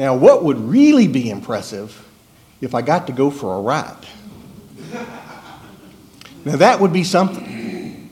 Now, 0.00 0.14
what 0.14 0.44
would 0.44 0.58
really 0.58 1.06
be 1.08 1.28
impressive 1.28 2.06
if 2.62 2.74
I 2.74 2.80
got 2.80 3.06
to 3.08 3.12
go 3.12 3.30
for 3.30 3.54
a 3.54 3.60
ride. 3.60 4.06
Now, 6.42 6.56
that 6.56 6.80
would 6.80 6.90
be 6.90 7.04
something. 7.04 8.10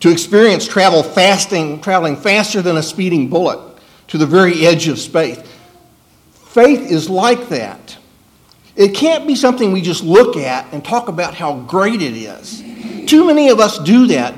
To 0.00 0.10
experience 0.10 0.68
travel 0.68 1.02
fasting, 1.02 1.80
traveling 1.80 2.14
faster 2.14 2.60
than 2.60 2.76
a 2.76 2.82
speeding 2.82 3.30
bullet 3.30 3.78
to 4.08 4.18
the 4.18 4.26
very 4.26 4.66
edge 4.66 4.86
of 4.88 4.98
space. 4.98 5.40
Faith 6.34 6.90
is 6.90 7.08
like 7.08 7.48
that. 7.48 7.96
It 8.76 8.94
can't 8.94 9.26
be 9.26 9.34
something 9.34 9.72
we 9.72 9.80
just 9.80 10.04
look 10.04 10.36
at 10.36 10.70
and 10.74 10.84
talk 10.84 11.08
about 11.08 11.32
how 11.32 11.60
great 11.60 12.02
it 12.02 12.12
is. 12.12 12.62
Too 13.08 13.24
many 13.24 13.48
of 13.48 13.60
us 13.60 13.78
do 13.78 14.08
that 14.08 14.34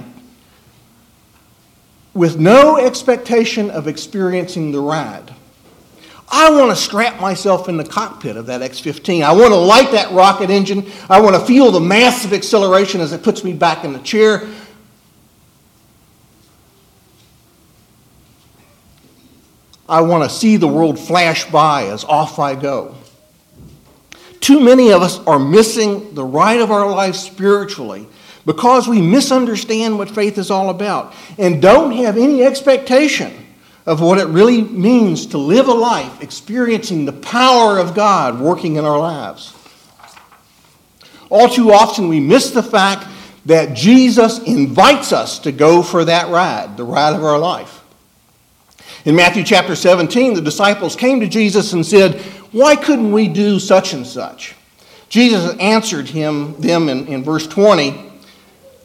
with 2.17 2.39
no 2.39 2.79
expectation 2.79 3.71
of 3.71 3.87
experiencing 3.87 4.73
the 4.73 4.81
ride. 4.81 5.35
I 6.29 6.51
want 6.51 6.71
to 6.71 6.77
strap 6.77 7.21
myself 7.21 7.69
in 7.69 7.77
the 7.77 7.85
cockpit 7.85 8.37
of 8.37 8.47
that 8.47 8.63
X 8.63 8.81
15. 8.81 9.23
I 9.23 9.33
want 9.33 9.49
to 9.49 9.57
light 9.57 9.93
that 9.93 10.13
rocket 10.13 10.51
engine. 10.51 10.91
I 11.09 11.21
want 11.21 11.37
to 11.37 11.41
feel 11.41 11.71
the 11.71 11.81
massive 11.81 12.33
acceleration 12.33 13.01
as 13.01 13.13
it 13.13 13.23
puts 13.23 13.45
me 13.45 13.53
back 13.53 13.85
in 13.85 13.93
the 13.93 14.01
chair. 14.01 14.49
I 19.89 20.01
want 20.01 20.29
to 20.29 20.37
see 20.37 20.57
the 20.57 20.67
world 20.67 20.99
flash 20.99 21.49
by 21.49 21.87
as 21.87 22.03
off 22.03 22.41
I 22.41 22.57
go. 22.57 22.97
Too 24.41 24.59
many 24.59 24.91
of 24.91 25.03
us 25.03 25.21
are 25.27 25.39
missing 25.39 26.15
the 26.15 26.25
ride 26.25 26.61
of 26.61 26.73
our 26.73 26.91
life 26.91 27.15
spiritually 27.15 28.09
because 28.47 28.89
we 28.89 29.03
misunderstand 29.03 29.99
what 29.99 30.09
faith 30.09 30.39
is 30.39 30.51
all 30.51 30.71
about 30.71 31.13
and 31.37 31.61
don't 31.61 31.91
have 31.93 32.17
any 32.17 32.45
expectation 32.45 33.35
of 33.85 34.01
what 34.01 34.19
it 34.19 34.27
really 34.29 34.63
means 34.63 35.27
to 35.27 35.39
live 35.39 35.69
a 35.69 35.75
life 35.75 36.23
experiencing 36.23 37.05
the 37.05 37.13
power 37.13 37.79
of 37.79 37.95
God 37.95 38.41
working 38.41 38.77
in 38.77 38.85
our 38.85 38.99
lives. 38.99 39.53
All 41.29 41.49
too 41.49 41.73
often, 41.73 42.09
we 42.09 42.21
miss 42.21 42.51
the 42.51 42.63
fact 42.63 43.07
that 43.47 43.77
Jesus 43.77 44.39
invites 44.41 45.13
us 45.13 45.41
to 45.41 45.53
go 45.53 45.83
for 45.83 46.05
that 46.05 46.29
ride, 46.29 46.77
the 46.77 46.85
ride 46.85 47.15
of 47.15 47.25
our 47.25 47.39
life. 47.39 47.83
In 49.05 49.15
Matthew 49.15 49.45
chapter 49.45 49.77
17, 49.77 50.35
the 50.35 50.41
disciples 50.41 50.97
came 50.97 51.21
to 51.21 51.29
Jesus 51.29 51.73
and 51.73 51.85
said, 51.85 52.21
Why 52.53 52.75
couldn't 52.75 53.13
we 53.13 53.29
do 53.29 53.59
such 53.59 53.93
and 53.93 54.07
such? 54.07 54.55
Jesus 55.09 55.57
answered 55.59 56.09
him, 56.09 56.61
them 56.61 56.89
in, 56.89 57.07
in 57.07 57.23
verse 57.23 57.47
20, 57.47 58.06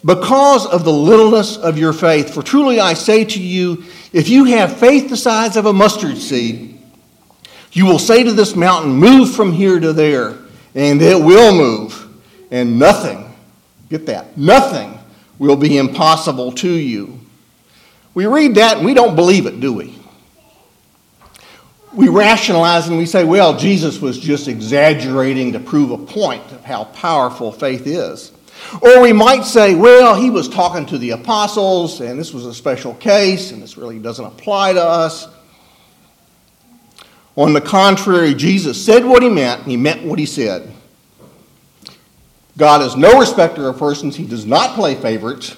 Because 0.04 0.66
of 0.66 0.84
the 0.84 0.92
littleness 0.92 1.58
of 1.58 1.78
your 1.78 1.94
faith, 1.94 2.34
for 2.34 2.42
truly 2.42 2.80
I 2.80 2.94
say 2.94 3.24
to 3.24 3.42
you, 3.42 3.84
if 4.12 4.30
you 4.30 4.46
have 4.46 4.78
faith 4.80 5.10
the 5.10 5.18
size 5.18 5.58
of 5.58 5.68
a 5.68 5.74
mustard 5.74 6.18
seed, 6.18 6.80
you 7.72 7.86
will 7.86 8.00
say 8.00 8.24
to 8.24 8.34
this 8.34 8.56
mountain, 8.56 8.94
Move 8.94 9.34
from 9.34 9.52
here 9.52 9.80
to 9.80 9.94
there, 9.94 10.38
and 10.76 11.02
it 11.02 11.24
will 11.24 11.56
move. 11.56 12.08
And 12.50 12.80
nothing, 12.80 13.34
get 13.90 14.08
that, 14.08 14.38
nothing 14.38 14.98
will 15.38 15.56
be 15.56 15.78
impossible 15.78 16.52
to 16.54 16.70
you. 16.70 17.20
We 18.14 18.26
read 18.26 18.56
that 18.56 18.78
and 18.78 18.86
we 18.86 18.94
don't 18.94 19.16
believe 19.16 19.46
it, 19.46 19.60
do 19.60 19.72
we? 19.72 19.96
We 21.94 22.10
rationalize 22.10 22.88
and 22.88 22.98
we 22.98 23.06
say, 23.06 23.24
well, 23.24 23.58
Jesus 23.58 24.00
was 24.00 24.20
just 24.20 24.48
exaggerating 24.48 25.54
to 25.54 25.60
prove 25.60 25.92
a 25.92 25.98
point 25.98 26.44
of 26.52 26.64
how 26.64 26.86
powerful 26.86 27.52
faith 27.52 27.88
is. 27.88 28.32
Or 28.82 29.02
we 29.02 29.14
might 29.14 29.44
say, 29.44 29.76
well, 29.76 30.16
he 30.16 30.30
was 30.30 30.48
talking 30.48 30.86
to 30.88 30.98
the 30.98 31.12
apostles, 31.12 32.00
and 32.02 32.20
this 32.20 32.34
was 32.34 32.46
a 32.46 32.54
special 32.54 32.94
case, 32.96 33.52
and 33.52 33.62
this 33.62 33.78
really 33.78 34.00
doesn't 34.00 34.26
apply 34.26 34.74
to 34.74 34.84
us. 34.84 35.28
On 37.36 37.54
the 37.54 37.62
contrary, 37.62 38.34
Jesus 38.34 38.84
said 38.84 39.06
what 39.06 39.24
he 39.24 39.30
meant, 39.30 39.62
and 39.62 39.72
he 39.72 39.78
meant 39.78 40.04
what 40.04 40.20
he 40.20 40.26
said. 40.26 40.72
God 42.58 42.82
is 42.82 42.96
no 42.96 43.20
respecter 43.20 43.68
of 43.68 43.78
persons, 43.78 44.16
he 44.16 44.26
does 44.26 44.46
not 44.46 44.76
play 44.76 44.96
favorites. 44.96 45.56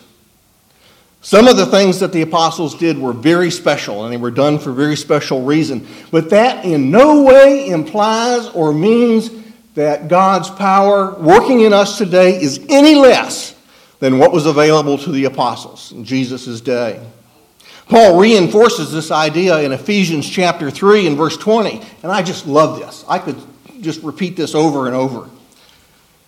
Some 1.21 1.47
of 1.47 1.55
the 1.55 1.65
things 1.65 1.99
that 2.01 2.11
the 2.11 2.21
apostles 2.21 2.75
did 2.75 2.97
were 2.97 3.13
very 3.13 3.49
special, 3.49 4.03
and 4.03 4.13
they 4.13 4.17
were 4.17 4.29
done 4.29 4.59
for 4.59 4.71
very 4.71 4.97
special 4.97 5.43
reason. 5.43 5.87
But 6.11 6.29
that 6.31 6.65
in 6.65 6.91
no 6.91 7.23
way 7.23 7.69
implies 7.69 8.47
or 8.49 8.73
means 8.73 9.29
that 9.75 10.07
God's 10.07 10.49
power 10.49 11.15
working 11.15 11.61
in 11.61 11.73
us 11.73 11.97
today 11.97 12.41
is 12.41 12.63
any 12.69 12.95
less 12.95 13.55
than 13.99 14.19
what 14.19 14.31
was 14.31 14.45
available 14.45 14.97
to 14.99 15.11
the 15.11 15.25
apostles 15.25 15.91
in 15.91 16.03
Jesus' 16.03 16.61
day. 16.61 17.01
Paul 17.87 18.19
reinforces 18.19 18.91
this 18.91 19.11
idea 19.11 19.61
in 19.61 19.71
Ephesians 19.71 20.29
chapter 20.29 20.71
3 20.71 21.07
and 21.07 21.17
verse 21.17 21.37
20, 21.37 21.81
and 22.03 22.11
I 22.11 22.21
just 22.21 22.47
love 22.47 22.79
this. 22.79 23.03
I 23.07 23.19
could 23.19 23.37
just 23.81 24.01
repeat 24.03 24.35
this 24.35 24.55
over 24.55 24.87
and 24.87 24.95
over. 24.95 25.29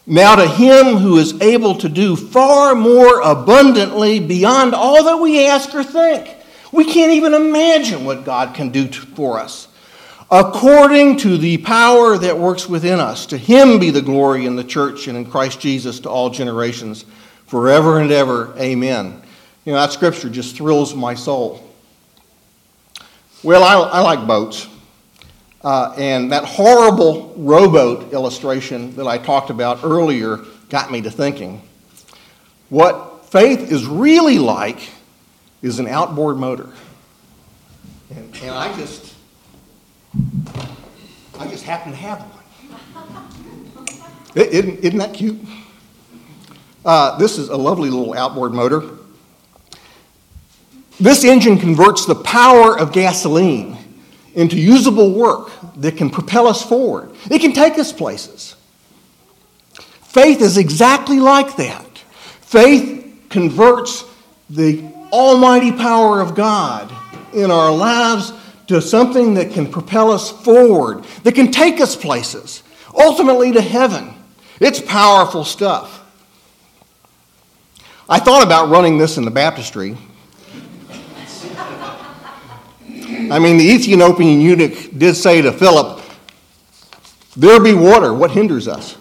Now, 0.07 0.35
to 0.35 0.47
him 0.47 0.97
who 0.97 1.17
is 1.17 1.39
able 1.41 1.75
to 1.75 1.89
do 1.89 2.15
far 2.15 2.75
more 2.75 3.21
abundantly 3.21 4.19
beyond 4.19 4.75
all 4.75 5.03
that 5.05 5.17
we 5.17 5.47
ask 5.47 5.73
or 5.73 5.83
think. 5.83 6.29
We 6.71 6.85
can't 6.85 7.13
even 7.13 7.33
imagine 7.33 8.05
what 8.05 8.25
God 8.25 8.53
can 8.53 8.69
do 8.69 8.87
for 8.87 9.39
us 9.39 9.67
according 10.35 11.15
to 11.15 11.37
the 11.37 11.57
power 11.59 12.17
that 12.17 12.37
works 12.37 12.67
within 12.67 12.99
us. 12.99 13.25
To 13.27 13.37
him 13.37 13.79
be 13.79 13.89
the 13.89 14.01
glory 14.01 14.45
in 14.45 14.57
the 14.57 14.65
church 14.65 15.07
and 15.07 15.17
in 15.17 15.25
Christ 15.25 15.61
Jesus 15.61 16.01
to 16.01 16.09
all 16.09 16.29
generations, 16.29 17.05
forever 17.47 17.99
and 17.99 18.11
ever. 18.11 18.53
Amen. 18.57 19.21
You 19.63 19.71
know, 19.71 19.79
that 19.79 19.93
scripture 19.93 20.29
just 20.29 20.57
thrills 20.57 20.93
my 20.93 21.13
soul. 21.13 21.65
Well, 23.43 23.63
I, 23.63 23.75
I 23.75 24.01
like 24.01 24.27
boats. 24.27 24.67
Uh, 25.63 25.95
and 25.97 26.31
that 26.33 26.43
horrible 26.43 27.33
rowboat 27.37 28.11
illustration 28.11 28.93
that 28.97 29.07
I 29.07 29.17
talked 29.17 29.49
about 29.49 29.83
earlier 29.83 30.39
got 30.69 30.91
me 30.91 31.01
to 31.01 31.09
thinking. 31.09 31.61
What 32.69 33.25
faith 33.27 33.71
is 33.71 33.85
really 33.85 34.37
like 34.37 34.89
is 35.61 35.79
an 35.79 35.87
outboard 35.87 36.37
motor. 36.37 36.69
And, 38.13 38.35
and 38.43 38.51
I 38.51 38.75
just 38.77 39.14
I 41.39 41.47
just 41.47 41.63
happen 41.63 41.91
to 41.91 41.97
have 41.97 42.19
one. 42.19 42.45
Isn't, 44.35 44.79
isn't 44.79 44.97
that 44.99 45.13
cute? 45.13 45.39
Uh, 46.83 47.17
this 47.17 47.37
is 47.37 47.49
a 47.49 47.57
lovely 47.57 47.89
little 47.89 48.13
outboard 48.13 48.53
motor. 48.53 48.83
This 50.99 51.23
engine 51.23 51.57
converts 51.57 52.05
the 52.05 52.15
power 52.15 52.77
of 52.77 52.91
gasoline 52.91 53.77
into 54.33 54.57
usable 54.57 55.13
work 55.13 55.51
that 55.77 55.97
can 55.97 56.09
propel 56.09 56.47
us 56.47 56.63
forward. 56.63 57.11
It 57.29 57.39
can 57.39 57.53
take 57.53 57.77
us 57.79 57.91
places. 57.91 58.55
Faith 60.03 60.41
is 60.41 60.57
exactly 60.57 61.19
like 61.19 61.55
that. 61.57 61.97
Faith 62.41 63.25
converts 63.29 64.05
the 64.49 64.83
almighty 65.11 65.71
power 65.71 66.21
of 66.21 66.35
God 66.35 66.93
in 67.33 67.51
our 67.51 67.71
lives 67.73 68.31
to 68.67 68.81
something 68.81 69.35
that 69.35 69.51
can 69.51 69.69
propel 69.71 70.11
us 70.11 70.31
forward, 70.31 71.03
that 71.23 71.33
can 71.33 71.51
take 71.51 71.79
us 71.79 71.95
places, 71.95 72.63
ultimately 72.93 73.51
to 73.51 73.61
heaven. 73.61 74.13
It's 74.59 74.79
powerful 74.79 75.43
stuff. 75.43 76.03
I 78.07 78.19
thought 78.19 78.43
about 78.43 78.69
running 78.69 78.97
this 78.97 79.17
in 79.17 79.25
the 79.25 79.31
baptistry. 79.31 79.97
I 83.31 83.39
mean, 83.39 83.57
the 83.57 83.63
Ethiopian 83.63 84.39
eunuch 84.39 84.97
did 84.97 85.15
say 85.15 85.41
to 85.41 85.51
Philip, 85.51 86.01
There 87.35 87.59
be 87.59 87.73
water, 87.73 88.13
what 88.13 88.31
hinders 88.31 88.67
us? 88.67 88.97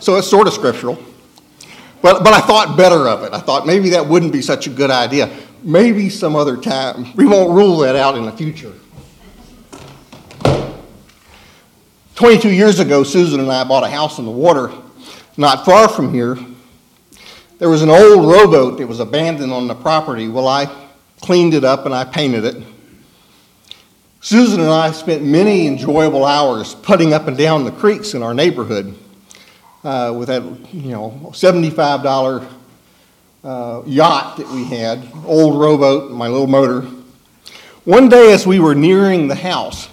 So 0.00 0.16
it's 0.16 0.28
sort 0.28 0.46
of 0.46 0.52
scriptural. 0.52 0.98
But, 2.00 2.22
but 2.24 2.32
I 2.32 2.40
thought 2.40 2.76
better 2.76 3.08
of 3.08 3.24
it. 3.24 3.32
I 3.32 3.40
thought 3.40 3.66
maybe 3.66 3.90
that 3.90 4.06
wouldn't 4.06 4.32
be 4.32 4.42
such 4.42 4.66
a 4.66 4.70
good 4.70 4.90
idea. 4.90 5.26
Maybe 5.62 6.08
some 6.08 6.36
other 6.36 6.56
time. 6.56 7.14
We 7.14 7.26
won't 7.26 7.50
rule 7.50 7.78
that 7.78 7.96
out 7.96 8.16
in 8.16 8.24
the 8.24 8.32
future. 8.32 8.72
22 12.14 12.50
years 12.50 12.80
ago, 12.80 13.04
Susan 13.04 13.40
and 13.40 13.50
I 13.50 13.64
bought 13.64 13.84
a 13.84 13.88
house 13.88 14.18
on 14.18 14.24
the 14.24 14.30
water 14.30 14.72
not 15.38 15.64
far 15.64 15.88
from 15.88 16.12
here. 16.12 16.36
There 17.58 17.68
was 17.68 17.82
an 17.82 17.90
old 17.90 18.26
rowboat 18.26 18.78
that 18.78 18.86
was 18.86 18.98
abandoned 18.98 19.52
on 19.52 19.68
the 19.68 19.74
property. 19.74 20.26
Well, 20.26 20.48
I 20.48 20.66
cleaned 21.20 21.54
it 21.54 21.64
up 21.64 21.86
and 21.86 21.94
I 21.94 22.04
painted 22.04 22.44
it. 22.44 22.56
Susan 24.20 24.60
and 24.60 24.68
I 24.68 24.90
spent 24.90 25.22
many 25.22 25.68
enjoyable 25.68 26.24
hours 26.24 26.74
putting 26.74 27.12
up 27.12 27.28
and 27.28 27.38
down 27.38 27.64
the 27.64 27.70
creeks 27.70 28.14
in 28.14 28.22
our 28.22 28.34
neighborhood 28.34 28.98
uh, 29.84 30.12
with 30.16 30.26
that, 30.26 30.42
you 30.74 30.90
know, 30.90 31.30
$75 31.32 32.48
uh, 33.44 33.82
yacht 33.86 34.36
that 34.36 34.48
we 34.48 34.64
had, 34.64 35.06
old 35.24 35.60
rowboat, 35.60 36.10
my 36.10 36.28
little 36.28 36.46
motor. 36.46 36.82
One 37.84 38.08
day, 38.08 38.32
as 38.32 38.46
we 38.46 38.60
were 38.60 38.74
nearing 38.74 39.28
the 39.28 39.34
house, 39.34 39.88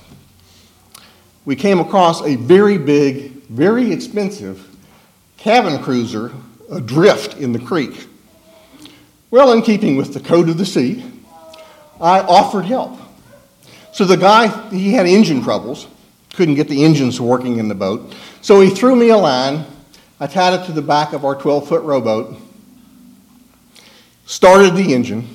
we 1.46 1.56
came 1.56 1.80
across 1.80 2.22
a 2.24 2.36
very 2.36 2.78
big, 2.78 3.32
very 3.48 3.92
expensive 3.92 4.68
cabin 5.38 5.82
cruiser 5.82 6.32
adrift 6.72 7.36
in 7.36 7.54
the 7.54 7.60
creek. 7.60 8.08
Well, 9.30 9.52
in 9.54 9.62
keeping 9.62 9.96
with 9.96 10.14
the 10.14 10.20
code 10.20 10.50
of 10.50 10.58
the 10.58 10.66
sea, 10.66 11.04
I 12.02 12.22
offered 12.22 12.66
help. 12.66 13.00
So 13.92 14.06
the 14.06 14.18
guy, 14.18 14.48
he 14.72 14.92
had 14.94 15.06
engine 15.06 15.42
troubles, 15.42 15.88
couldn't 16.34 16.56
get 16.56 16.68
the 16.68 16.84
engines 16.84 17.22
working 17.22 17.60
in 17.60 17.68
the 17.68 17.76
boat. 17.76 18.14
So 18.42 18.60
he 18.60 18.70
threw 18.70 18.96
me 18.96 19.10
a 19.10 19.18
line. 19.18 19.66
I 20.20 20.28
tied 20.28 20.60
it 20.60 20.66
to 20.66 20.72
the 20.72 20.82
back 20.82 21.14
of 21.14 21.24
our 21.24 21.36
12 21.36 21.68
foot 21.68 21.84
rowboat, 21.84 22.38
started 24.26 24.76
the 24.76 24.94
engine, 24.94 25.28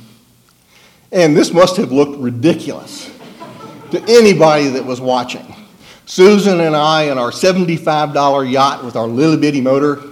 and 1.13 1.37
this 1.37 1.53
must 1.53 1.77
have 1.77 1.93
looked 1.93 2.19
ridiculous 2.19 3.11
to 3.91 4.03
anybody 4.09 4.69
that 4.69 4.85
was 4.85 5.01
watching. 5.01 5.55
Susan 6.07 6.61
and 6.61 6.75
I 6.75 7.05
in 7.05 7.19
our 7.19 7.31
$75 7.31 8.51
yacht 8.51 8.85
with 8.85 8.97
our 8.97 9.07
little 9.07 9.37
bitty 9.37 9.61
motor 9.61 10.03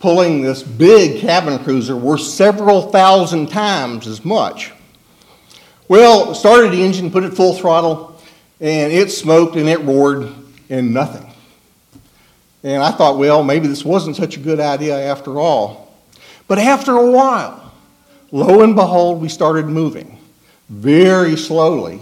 pulling 0.00 0.40
this 0.40 0.62
big 0.62 1.20
cabin 1.20 1.58
cruiser 1.62 1.96
worth 1.96 2.22
several 2.22 2.90
thousand 2.90 3.48
times 3.48 4.06
as 4.06 4.24
much. 4.24 4.72
Well, 5.88 6.34
started 6.34 6.72
the 6.72 6.82
engine, 6.82 7.10
put 7.10 7.24
it 7.24 7.34
full 7.34 7.54
throttle, 7.54 8.20
and 8.60 8.92
it 8.92 9.10
smoked 9.10 9.56
and 9.56 9.68
it 9.68 9.80
roared 9.80 10.32
and 10.68 10.94
nothing. 10.94 11.26
And 12.62 12.82
I 12.82 12.90
thought, 12.90 13.18
well, 13.18 13.42
maybe 13.42 13.68
this 13.68 13.84
wasn't 13.84 14.16
such 14.16 14.36
a 14.36 14.40
good 14.40 14.60
idea 14.60 14.98
after 14.98 15.38
all. 15.38 15.94
But 16.46 16.58
after 16.58 16.92
a 16.92 17.10
while, 17.10 17.69
lo 18.32 18.62
and 18.62 18.74
behold, 18.74 19.20
we 19.20 19.28
started 19.28 19.66
moving 19.66 20.18
very 20.68 21.36
slowly. 21.36 22.00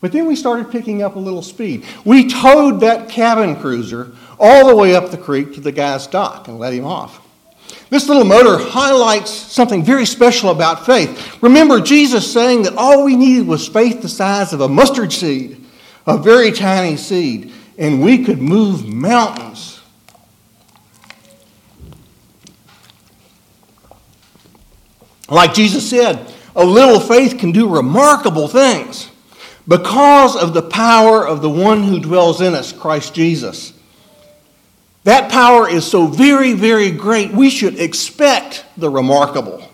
But 0.00 0.12
then 0.12 0.26
we 0.26 0.36
started 0.36 0.70
picking 0.70 1.02
up 1.02 1.16
a 1.16 1.18
little 1.18 1.42
speed. 1.42 1.84
We 2.04 2.28
towed 2.28 2.80
that 2.80 3.08
cabin 3.08 3.56
cruiser 3.56 4.12
all 4.38 4.68
the 4.68 4.76
way 4.76 4.94
up 4.94 5.10
the 5.10 5.18
creek 5.18 5.54
to 5.54 5.60
the 5.60 5.72
guy's 5.72 6.06
dock 6.06 6.48
and 6.48 6.58
let 6.58 6.74
him 6.74 6.84
off. 6.84 7.26
This 7.88 8.08
little 8.08 8.24
motor 8.24 8.58
highlights 8.58 9.30
something 9.30 9.82
very 9.82 10.06
special 10.06 10.50
about 10.50 10.84
faith. 10.84 11.42
Remember 11.42 11.80
Jesus 11.80 12.30
saying 12.30 12.64
that 12.64 12.74
all 12.76 13.04
we 13.04 13.16
needed 13.16 13.46
was 13.46 13.66
faith 13.66 14.02
the 14.02 14.08
size 14.08 14.52
of 14.52 14.60
a 14.60 14.68
mustard 14.68 15.12
seed, 15.12 15.64
a 16.06 16.18
very 16.18 16.52
tiny 16.52 16.96
seed, 16.96 17.52
and 17.78 18.02
we 18.02 18.24
could 18.24 18.40
move 18.40 18.86
mountains. 18.86 19.75
Like 25.28 25.54
Jesus 25.54 25.88
said, 25.88 26.32
a 26.54 26.64
little 26.64 27.00
faith 27.00 27.38
can 27.38 27.52
do 27.52 27.68
remarkable 27.68 28.48
things 28.48 29.10
because 29.68 30.36
of 30.36 30.54
the 30.54 30.62
power 30.62 31.26
of 31.26 31.42
the 31.42 31.50
one 31.50 31.82
who 31.82 32.00
dwells 32.00 32.40
in 32.40 32.54
us, 32.54 32.72
Christ 32.72 33.14
Jesus. 33.14 33.72
That 35.04 35.30
power 35.30 35.68
is 35.68 35.84
so 35.84 36.06
very, 36.06 36.52
very 36.52 36.90
great, 36.90 37.32
we 37.32 37.50
should 37.50 37.78
expect 37.78 38.64
the 38.76 38.90
remarkable. 38.90 39.68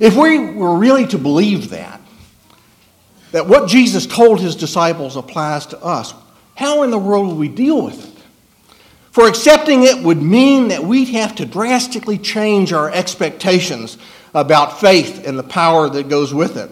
If 0.00 0.16
we 0.16 0.38
were 0.38 0.76
really 0.76 1.06
to 1.08 1.18
believe 1.18 1.70
that, 1.70 2.00
that 3.32 3.46
what 3.46 3.68
Jesus 3.68 4.06
told 4.06 4.40
his 4.40 4.54
disciples 4.56 5.16
applies 5.16 5.66
to 5.66 5.78
us, 5.82 6.14
how 6.54 6.82
in 6.82 6.90
the 6.90 6.98
world 6.98 7.28
would 7.28 7.36
we 7.36 7.48
deal 7.48 7.82
with 7.82 8.04
it? 8.04 8.07
For 9.18 9.26
accepting 9.26 9.82
it 9.82 10.00
would 10.00 10.22
mean 10.22 10.68
that 10.68 10.84
we'd 10.84 11.08
have 11.08 11.34
to 11.34 11.44
drastically 11.44 12.18
change 12.18 12.72
our 12.72 12.88
expectations 12.88 13.98
about 14.32 14.78
faith 14.78 15.26
and 15.26 15.36
the 15.36 15.42
power 15.42 15.88
that 15.90 16.08
goes 16.08 16.32
with 16.32 16.56
it. 16.56 16.70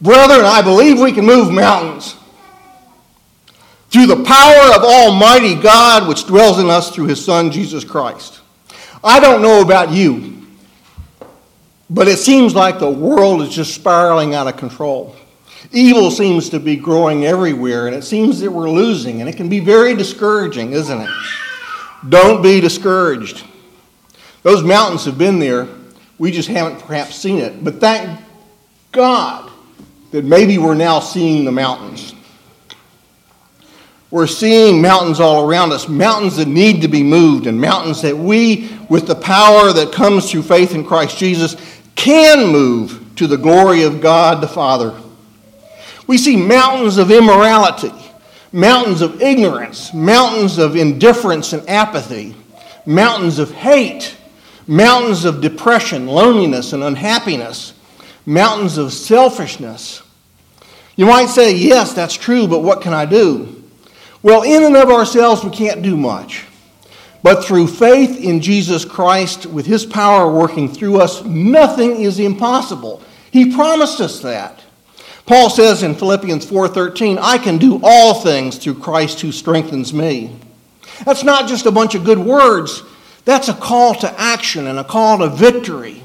Brethren, 0.00 0.46
I 0.46 0.62
believe 0.62 0.98
we 0.98 1.12
can 1.12 1.26
move 1.26 1.52
mountains 1.52 2.16
through 3.90 4.06
the 4.06 4.24
power 4.24 4.74
of 4.74 4.84
Almighty 4.84 5.54
God, 5.54 6.08
which 6.08 6.24
dwells 6.24 6.58
in 6.58 6.70
us 6.70 6.90
through 6.90 7.08
His 7.08 7.22
Son, 7.22 7.50
Jesus 7.50 7.84
Christ. 7.84 8.40
I 9.04 9.20
don't 9.20 9.42
know 9.42 9.60
about 9.60 9.90
you, 9.90 10.46
but 11.90 12.08
it 12.08 12.18
seems 12.18 12.54
like 12.54 12.78
the 12.78 12.90
world 12.90 13.42
is 13.42 13.54
just 13.54 13.74
spiraling 13.74 14.34
out 14.34 14.48
of 14.48 14.56
control. 14.56 15.14
Evil 15.72 16.10
seems 16.10 16.48
to 16.48 16.58
be 16.58 16.76
growing 16.76 17.26
everywhere, 17.26 17.86
and 17.86 17.94
it 17.94 18.04
seems 18.04 18.40
that 18.40 18.50
we're 18.50 18.70
losing, 18.70 19.20
and 19.20 19.28
it 19.28 19.36
can 19.36 19.50
be 19.50 19.60
very 19.60 19.94
discouraging, 19.94 20.72
isn't 20.72 21.02
it? 21.02 21.10
Don't 22.08 22.42
be 22.42 22.60
discouraged. 22.60 23.44
Those 24.42 24.62
mountains 24.62 25.04
have 25.06 25.18
been 25.18 25.38
there. 25.38 25.68
We 26.18 26.30
just 26.30 26.48
haven't 26.48 26.80
perhaps 26.80 27.16
seen 27.16 27.38
it. 27.38 27.62
But 27.64 27.80
thank 27.80 28.20
God 28.92 29.50
that 30.12 30.24
maybe 30.24 30.58
we're 30.58 30.74
now 30.74 31.00
seeing 31.00 31.44
the 31.44 31.52
mountains. 31.52 32.14
We're 34.10 34.28
seeing 34.28 34.80
mountains 34.80 35.18
all 35.18 35.48
around 35.48 35.72
us, 35.72 35.88
mountains 35.88 36.36
that 36.36 36.46
need 36.46 36.80
to 36.82 36.88
be 36.88 37.02
moved, 37.02 37.46
and 37.46 37.60
mountains 37.60 38.02
that 38.02 38.16
we, 38.16 38.70
with 38.88 39.06
the 39.06 39.16
power 39.16 39.72
that 39.72 39.92
comes 39.92 40.30
through 40.30 40.42
faith 40.42 40.74
in 40.74 40.84
Christ 40.84 41.18
Jesus, 41.18 41.56
can 41.96 42.46
move 42.46 43.02
to 43.16 43.26
the 43.26 43.36
glory 43.36 43.82
of 43.82 44.00
God 44.00 44.40
the 44.40 44.48
Father. 44.48 44.94
We 46.06 46.18
see 46.18 46.36
mountains 46.36 46.98
of 46.98 47.10
immorality, 47.10 47.92
mountains 48.56 49.02
of 49.02 49.20
ignorance, 49.20 49.92
mountains 49.92 50.56
of 50.56 50.76
indifference 50.76 51.52
and 51.52 51.68
apathy, 51.68 52.34
mountains 52.86 53.38
of 53.38 53.50
hate, 53.50 54.16
mountains 54.66 55.26
of 55.26 55.42
depression, 55.42 56.06
loneliness, 56.06 56.72
and 56.72 56.82
unhappiness, 56.82 57.74
mountains 58.24 58.78
of 58.78 58.94
selfishness. 58.94 60.02
You 60.96 61.04
might 61.04 61.26
say, 61.26 61.54
yes, 61.54 61.92
that's 61.92 62.14
true, 62.14 62.48
but 62.48 62.62
what 62.62 62.80
can 62.80 62.94
I 62.94 63.04
do? 63.04 63.62
Well, 64.22 64.42
in 64.42 64.64
and 64.64 64.74
of 64.74 64.88
ourselves, 64.88 65.44
we 65.44 65.50
can't 65.50 65.82
do 65.82 65.94
much. 65.94 66.46
But 67.22 67.44
through 67.44 67.66
faith 67.66 68.18
in 68.18 68.40
Jesus 68.40 68.86
Christ, 68.86 69.44
with 69.44 69.66
his 69.66 69.84
power 69.84 70.32
working 70.32 70.72
through 70.72 71.02
us, 71.02 71.22
nothing 71.24 71.96
is 71.96 72.18
impossible. 72.18 73.02
He 73.30 73.54
promised 73.54 74.00
us 74.00 74.20
that. 74.20 74.62
Paul 75.26 75.50
says 75.50 75.82
in 75.82 75.96
Philippians 75.96 76.44
4:13, 76.44 77.18
"I 77.20 77.38
can 77.38 77.58
do 77.58 77.80
all 77.82 78.14
things 78.14 78.56
through 78.56 78.74
Christ 78.74 79.20
who 79.20 79.32
strengthens 79.32 79.92
me." 79.92 80.30
That's 81.04 81.24
not 81.24 81.48
just 81.48 81.66
a 81.66 81.70
bunch 81.70 81.94
of 81.94 82.04
good 82.04 82.24
words. 82.24 82.82
That's 83.24 83.48
a 83.48 83.54
call 83.54 83.94
to 83.96 84.20
action 84.20 84.68
and 84.68 84.78
a 84.78 84.84
call 84.84 85.18
to 85.18 85.28
victory. 85.28 86.02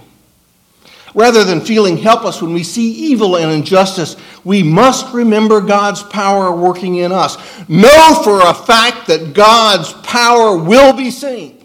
Rather 1.14 1.44
than 1.44 1.62
feeling 1.62 1.98
helpless 1.98 2.42
when 2.42 2.54
we 2.54 2.64
see 2.64 2.90
evil 2.90 3.36
and 3.36 3.52
injustice, 3.52 4.16
we 4.44 4.64
must 4.64 5.06
remember 5.14 5.60
God's 5.60 6.02
power 6.02 6.52
working 6.52 6.96
in 6.96 7.12
us. 7.12 7.38
Know 7.68 8.22
for 8.24 8.42
a 8.42 8.54
fact 8.54 9.08
that 9.08 9.34
God's 9.34 9.94
power 10.04 10.56
will 10.56 10.94
be 10.94 11.12
seen. 11.12 11.58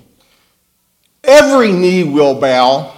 Every 1.23 1.73
knee 1.73 2.03
will 2.03 2.35
bow, 2.35 2.92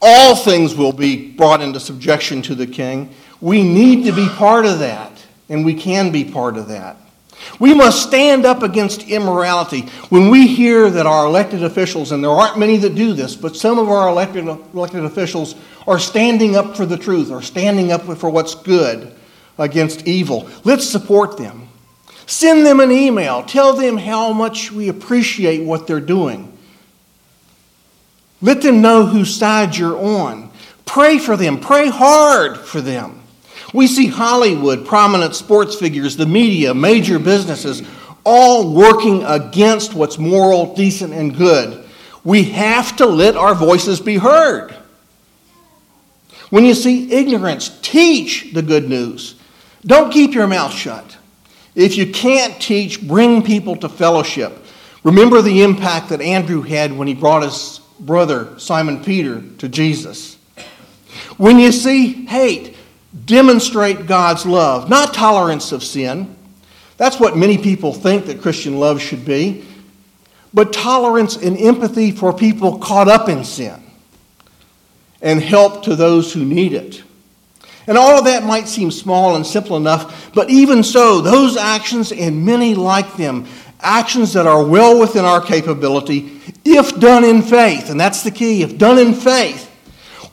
all 0.00 0.36
things 0.36 0.74
will 0.74 0.92
be 0.92 1.16
brought 1.16 1.60
into 1.60 1.80
subjection 1.80 2.40
to 2.42 2.54
the 2.54 2.66
king. 2.66 3.10
We 3.40 3.62
need 3.62 4.04
to 4.04 4.12
be 4.12 4.28
part 4.28 4.66
of 4.66 4.78
that, 4.80 5.12
and 5.48 5.64
we 5.64 5.74
can 5.74 6.12
be 6.12 6.24
part 6.24 6.56
of 6.56 6.68
that. 6.68 6.96
We 7.58 7.74
must 7.74 8.02
stand 8.02 8.46
up 8.46 8.62
against 8.62 9.08
immorality. 9.08 9.82
When 10.08 10.30
we 10.30 10.46
hear 10.46 10.90
that 10.90 11.06
our 11.06 11.26
elected 11.26 11.62
officials, 11.62 12.12
and 12.12 12.22
there 12.22 12.30
aren't 12.30 12.58
many 12.58 12.76
that 12.78 12.94
do 12.94 13.12
this, 13.12 13.36
but 13.36 13.56
some 13.56 13.78
of 13.78 13.88
our 13.88 14.08
elected, 14.08 14.46
elected 14.46 15.04
officials 15.04 15.54
are 15.86 15.98
standing 15.98 16.56
up 16.56 16.76
for 16.76 16.86
the 16.86 16.96
truth, 16.96 17.30
are 17.30 17.42
standing 17.42 17.92
up 17.92 18.02
for 18.02 18.30
what's 18.30 18.54
good 18.54 19.14
against 19.58 20.06
evil, 20.06 20.48
let's 20.64 20.88
support 20.88 21.36
them. 21.36 21.68
Send 22.26 22.64
them 22.64 22.80
an 22.80 22.90
email. 22.90 23.42
Tell 23.42 23.74
them 23.74 23.98
how 23.98 24.32
much 24.32 24.72
we 24.72 24.88
appreciate 24.88 25.62
what 25.62 25.86
they're 25.86 26.00
doing. 26.00 26.56
Let 28.40 28.62
them 28.62 28.80
know 28.80 29.06
whose 29.06 29.34
side 29.34 29.76
you're 29.76 29.98
on. 29.98 30.50
Pray 30.86 31.18
for 31.18 31.36
them. 31.36 31.60
Pray 31.60 31.88
hard 31.88 32.58
for 32.58 32.80
them. 32.80 33.20
We 33.74 33.88
see 33.88 34.06
Hollywood, 34.06 34.86
prominent 34.86 35.34
sports 35.34 35.74
figures, 35.74 36.16
the 36.16 36.26
media, 36.26 36.72
major 36.72 37.18
businesses, 37.18 37.82
all 38.24 38.72
working 38.72 39.24
against 39.24 39.94
what's 39.94 40.16
moral, 40.16 40.76
decent, 40.76 41.12
and 41.12 41.36
good. 41.36 41.84
We 42.22 42.44
have 42.44 42.96
to 42.98 43.06
let 43.06 43.36
our 43.36 43.52
voices 43.52 44.00
be 44.00 44.16
heard. 44.16 44.76
When 46.50 46.64
you 46.64 46.72
see 46.72 47.12
ignorance, 47.12 47.76
teach 47.82 48.52
the 48.54 48.62
good 48.62 48.88
news. 48.88 49.34
Don't 49.84 50.12
keep 50.12 50.34
your 50.34 50.46
mouth 50.46 50.72
shut. 50.72 51.18
If 51.74 51.96
you 51.96 52.12
can't 52.12 52.62
teach, 52.62 53.04
bring 53.04 53.42
people 53.42 53.74
to 53.78 53.88
fellowship. 53.88 54.56
Remember 55.02 55.42
the 55.42 55.64
impact 55.64 56.10
that 56.10 56.20
Andrew 56.20 56.62
had 56.62 56.96
when 56.96 57.08
he 57.08 57.14
brought 57.14 57.42
his 57.42 57.80
brother, 57.98 58.56
Simon 58.56 59.02
Peter, 59.02 59.42
to 59.58 59.68
Jesus. 59.68 60.36
When 61.38 61.58
you 61.58 61.72
see 61.72 62.24
hate, 62.26 62.73
demonstrate 63.24 64.06
God's 64.06 64.44
love, 64.44 64.88
not 64.88 65.14
tolerance 65.14 65.72
of 65.72 65.82
sin. 65.82 66.34
That's 66.96 67.18
what 67.18 67.36
many 67.36 67.58
people 67.58 67.92
think 67.92 68.26
that 68.26 68.42
Christian 68.42 68.78
love 68.78 69.00
should 69.00 69.24
be, 69.24 69.64
but 70.52 70.72
tolerance 70.72 71.36
and 71.36 71.56
empathy 71.56 72.10
for 72.10 72.32
people 72.32 72.78
caught 72.78 73.08
up 73.08 73.28
in 73.28 73.44
sin 73.44 73.82
and 75.20 75.40
help 75.40 75.84
to 75.84 75.96
those 75.96 76.32
who 76.32 76.44
need 76.44 76.72
it. 76.72 77.02
And 77.86 77.98
all 77.98 78.18
of 78.18 78.24
that 78.24 78.44
might 78.44 78.68
seem 78.68 78.90
small 78.90 79.36
and 79.36 79.46
simple 79.46 79.76
enough, 79.76 80.32
but 80.34 80.50
even 80.50 80.82
so, 80.82 81.20
those 81.20 81.56
actions 81.56 82.12
and 82.12 82.44
many 82.44 82.74
like 82.74 83.16
them, 83.16 83.46
actions 83.80 84.32
that 84.32 84.46
are 84.46 84.64
well 84.64 84.98
within 84.98 85.24
our 85.24 85.40
capability, 85.40 86.40
if 86.64 86.98
done 86.98 87.24
in 87.24 87.42
faith, 87.42 87.90
and 87.90 88.00
that's 88.00 88.22
the 88.22 88.30
key, 88.30 88.62
if 88.62 88.78
done 88.78 88.98
in 88.98 89.12
faith, 89.12 89.63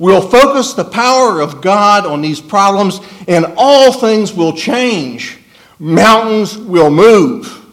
We'll 0.02 0.28
focus 0.28 0.74
the 0.74 0.84
power 0.84 1.42
of 1.42 1.62
God 1.62 2.08
on 2.08 2.24
these 2.24 2.42
problems, 2.42 3.02
and 3.28 3.46
all 3.56 3.94
things 3.94 4.34
will 4.34 4.52
change. 4.52 5.38
Mountains 5.78 6.58
will 6.58 6.90
move. 6.90 7.64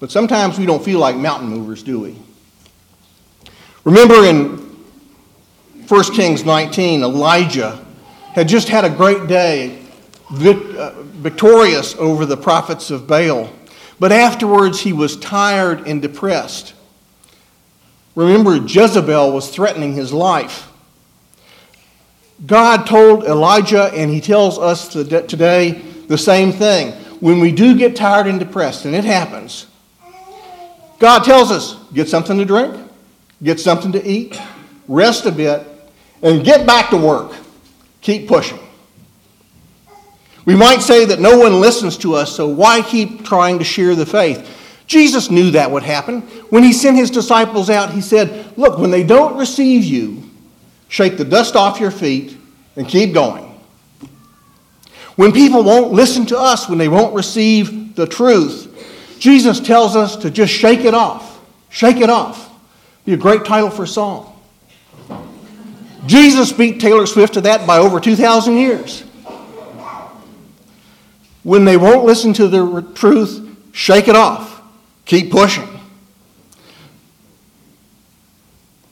But 0.00 0.10
sometimes 0.10 0.58
we 0.58 0.64
don't 0.64 0.82
feel 0.82 0.98
like 0.98 1.14
mountain 1.14 1.50
movers, 1.50 1.82
do 1.82 2.00
we? 2.00 2.16
Remember 3.84 4.24
in 4.24 4.74
1 5.88 6.04
Kings 6.14 6.46
19, 6.46 7.02
Elijah 7.02 7.84
had 8.32 8.48
just 8.48 8.70
had 8.70 8.86
a 8.86 8.90
great 8.90 9.26
day, 9.26 9.78
uh, 10.30 11.02
victorious 11.02 11.94
over 11.96 12.24
the 12.24 12.38
prophets 12.38 12.90
of 12.90 13.06
Baal. 13.06 13.52
But 14.00 14.10
afterwards, 14.10 14.80
he 14.80 14.94
was 14.94 15.18
tired 15.18 15.86
and 15.86 16.00
depressed. 16.00 16.72
Remember, 18.14 18.56
Jezebel 18.56 19.32
was 19.32 19.48
threatening 19.50 19.94
his 19.94 20.12
life. 20.12 20.68
God 22.44 22.86
told 22.86 23.24
Elijah, 23.24 23.84
and 23.94 24.10
he 24.10 24.20
tells 24.20 24.58
us 24.58 24.88
today 24.88 25.72
the 26.08 26.18
same 26.18 26.52
thing. 26.52 26.92
When 27.20 27.40
we 27.40 27.52
do 27.52 27.78
get 27.78 27.94
tired 27.94 28.26
and 28.26 28.38
depressed, 28.38 28.84
and 28.84 28.94
it 28.94 29.04
happens, 29.04 29.66
God 30.98 31.24
tells 31.24 31.50
us 31.50 31.76
get 31.92 32.08
something 32.08 32.36
to 32.38 32.44
drink, 32.44 32.74
get 33.42 33.60
something 33.60 33.92
to 33.92 34.04
eat, 34.06 34.40
rest 34.88 35.24
a 35.26 35.32
bit, 35.32 35.66
and 36.20 36.44
get 36.44 36.66
back 36.66 36.90
to 36.90 36.96
work. 36.96 37.32
Keep 38.00 38.28
pushing. 38.28 38.58
We 40.44 40.56
might 40.56 40.82
say 40.82 41.04
that 41.04 41.20
no 41.20 41.38
one 41.38 41.60
listens 41.60 41.96
to 41.98 42.14
us, 42.14 42.34
so 42.34 42.48
why 42.48 42.82
keep 42.82 43.24
trying 43.24 43.58
to 43.60 43.64
share 43.64 43.94
the 43.94 44.04
faith? 44.04 44.58
Jesus 44.86 45.30
knew 45.30 45.52
that 45.52 45.70
would 45.70 45.82
happen. 45.82 46.22
When 46.50 46.62
he 46.62 46.72
sent 46.72 46.96
his 46.96 47.10
disciples 47.10 47.70
out, 47.70 47.92
he 47.92 48.00
said, 48.00 48.56
Look, 48.58 48.78
when 48.78 48.90
they 48.90 49.04
don't 49.04 49.36
receive 49.36 49.84
you, 49.84 50.22
shake 50.88 51.16
the 51.16 51.24
dust 51.24 51.56
off 51.56 51.80
your 51.80 51.90
feet 51.90 52.36
and 52.76 52.86
keep 52.86 53.14
going. 53.14 53.48
When 55.16 55.32
people 55.32 55.62
won't 55.62 55.92
listen 55.92 56.26
to 56.26 56.38
us, 56.38 56.68
when 56.68 56.78
they 56.78 56.88
won't 56.88 57.14
receive 57.14 57.94
the 57.94 58.06
truth, 58.06 58.68
Jesus 59.18 59.60
tells 59.60 59.94
us 59.94 60.16
to 60.16 60.30
just 60.30 60.52
shake 60.52 60.80
it 60.80 60.94
off. 60.94 61.40
Shake 61.68 61.98
it 61.98 62.10
off. 62.10 62.50
Be 63.04 63.14
a 63.14 63.16
great 63.16 63.44
title 63.44 63.70
for 63.70 63.84
a 63.84 63.88
song. 63.88 64.28
Jesus 66.06 66.52
beat 66.52 66.80
Taylor 66.80 67.06
Swift 67.06 67.34
to 67.34 67.40
that 67.42 67.66
by 67.66 67.78
over 67.78 68.00
2,000 68.00 68.56
years. 68.56 69.02
When 71.42 71.64
they 71.64 71.76
won't 71.76 72.04
listen 72.04 72.32
to 72.34 72.48
the 72.48 72.82
truth, 72.94 73.48
shake 73.72 74.08
it 74.08 74.16
off. 74.16 74.51
Keep 75.04 75.30
pushing. 75.30 75.68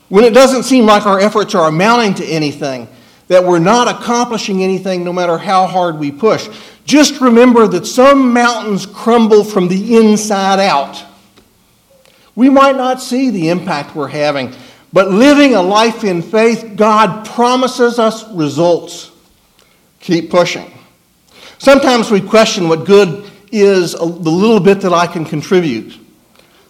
When 0.09 0.25
it 0.25 0.35
doesn't 0.35 0.65
seem 0.65 0.87
like 0.87 1.07
our 1.07 1.21
efforts 1.21 1.55
are 1.55 1.69
amounting 1.69 2.15
to 2.15 2.27
anything, 2.27 2.89
that 3.29 3.45
we're 3.45 3.61
not 3.61 3.87
accomplishing 3.87 4.65
anything 4.65 5.05
no 5.05 5.13
matter 5.13 5.39
how 5.39 5.67
hard 5.67 5.99
we 5.99 6.11
push, 6.11 6.49
just 6.85 7.21
remember 7.21 7.69
that 7.69 7.87
some 7.87 8.33
mountains 8.33 8.87
crumble 8.87 9.45
from 9.45 9.69
the 9.69 9.97
inside 9.97 10.59
out. 10.59 11.05
We 12.35 12.51
might 12.51 12.75
not 12.75 13.01
see 13.01 13.31
the 13.31 13.51
impact 13.51 13.95
we're 13.95 14.09
having, 14.09 14.53
but 14.93 15.11
living 15.11 15.55
a 15.55 15.63
life 15.63 16.03
in 16.03 16.23
faith, 16.23 16.73
God 16.75 17.25
promises 17.25 18.01
us 18.01 18.29
results. 18.33 19.13
Keep 20.01 20.31
pushing. 20.31 20.73
Sometimes 21.59 22.11
we 22.11 22.21
question 22.21 22.69
what 22.69 22.85
good 22.85 23.31
is 23.53 23.93
the 23.93 24.05
little 24.05 24.59
bit 24.59 24.81
that 24.81 24.93
I 24.93 25.07
can 25.07 25.25
contribute. 25.25 26.00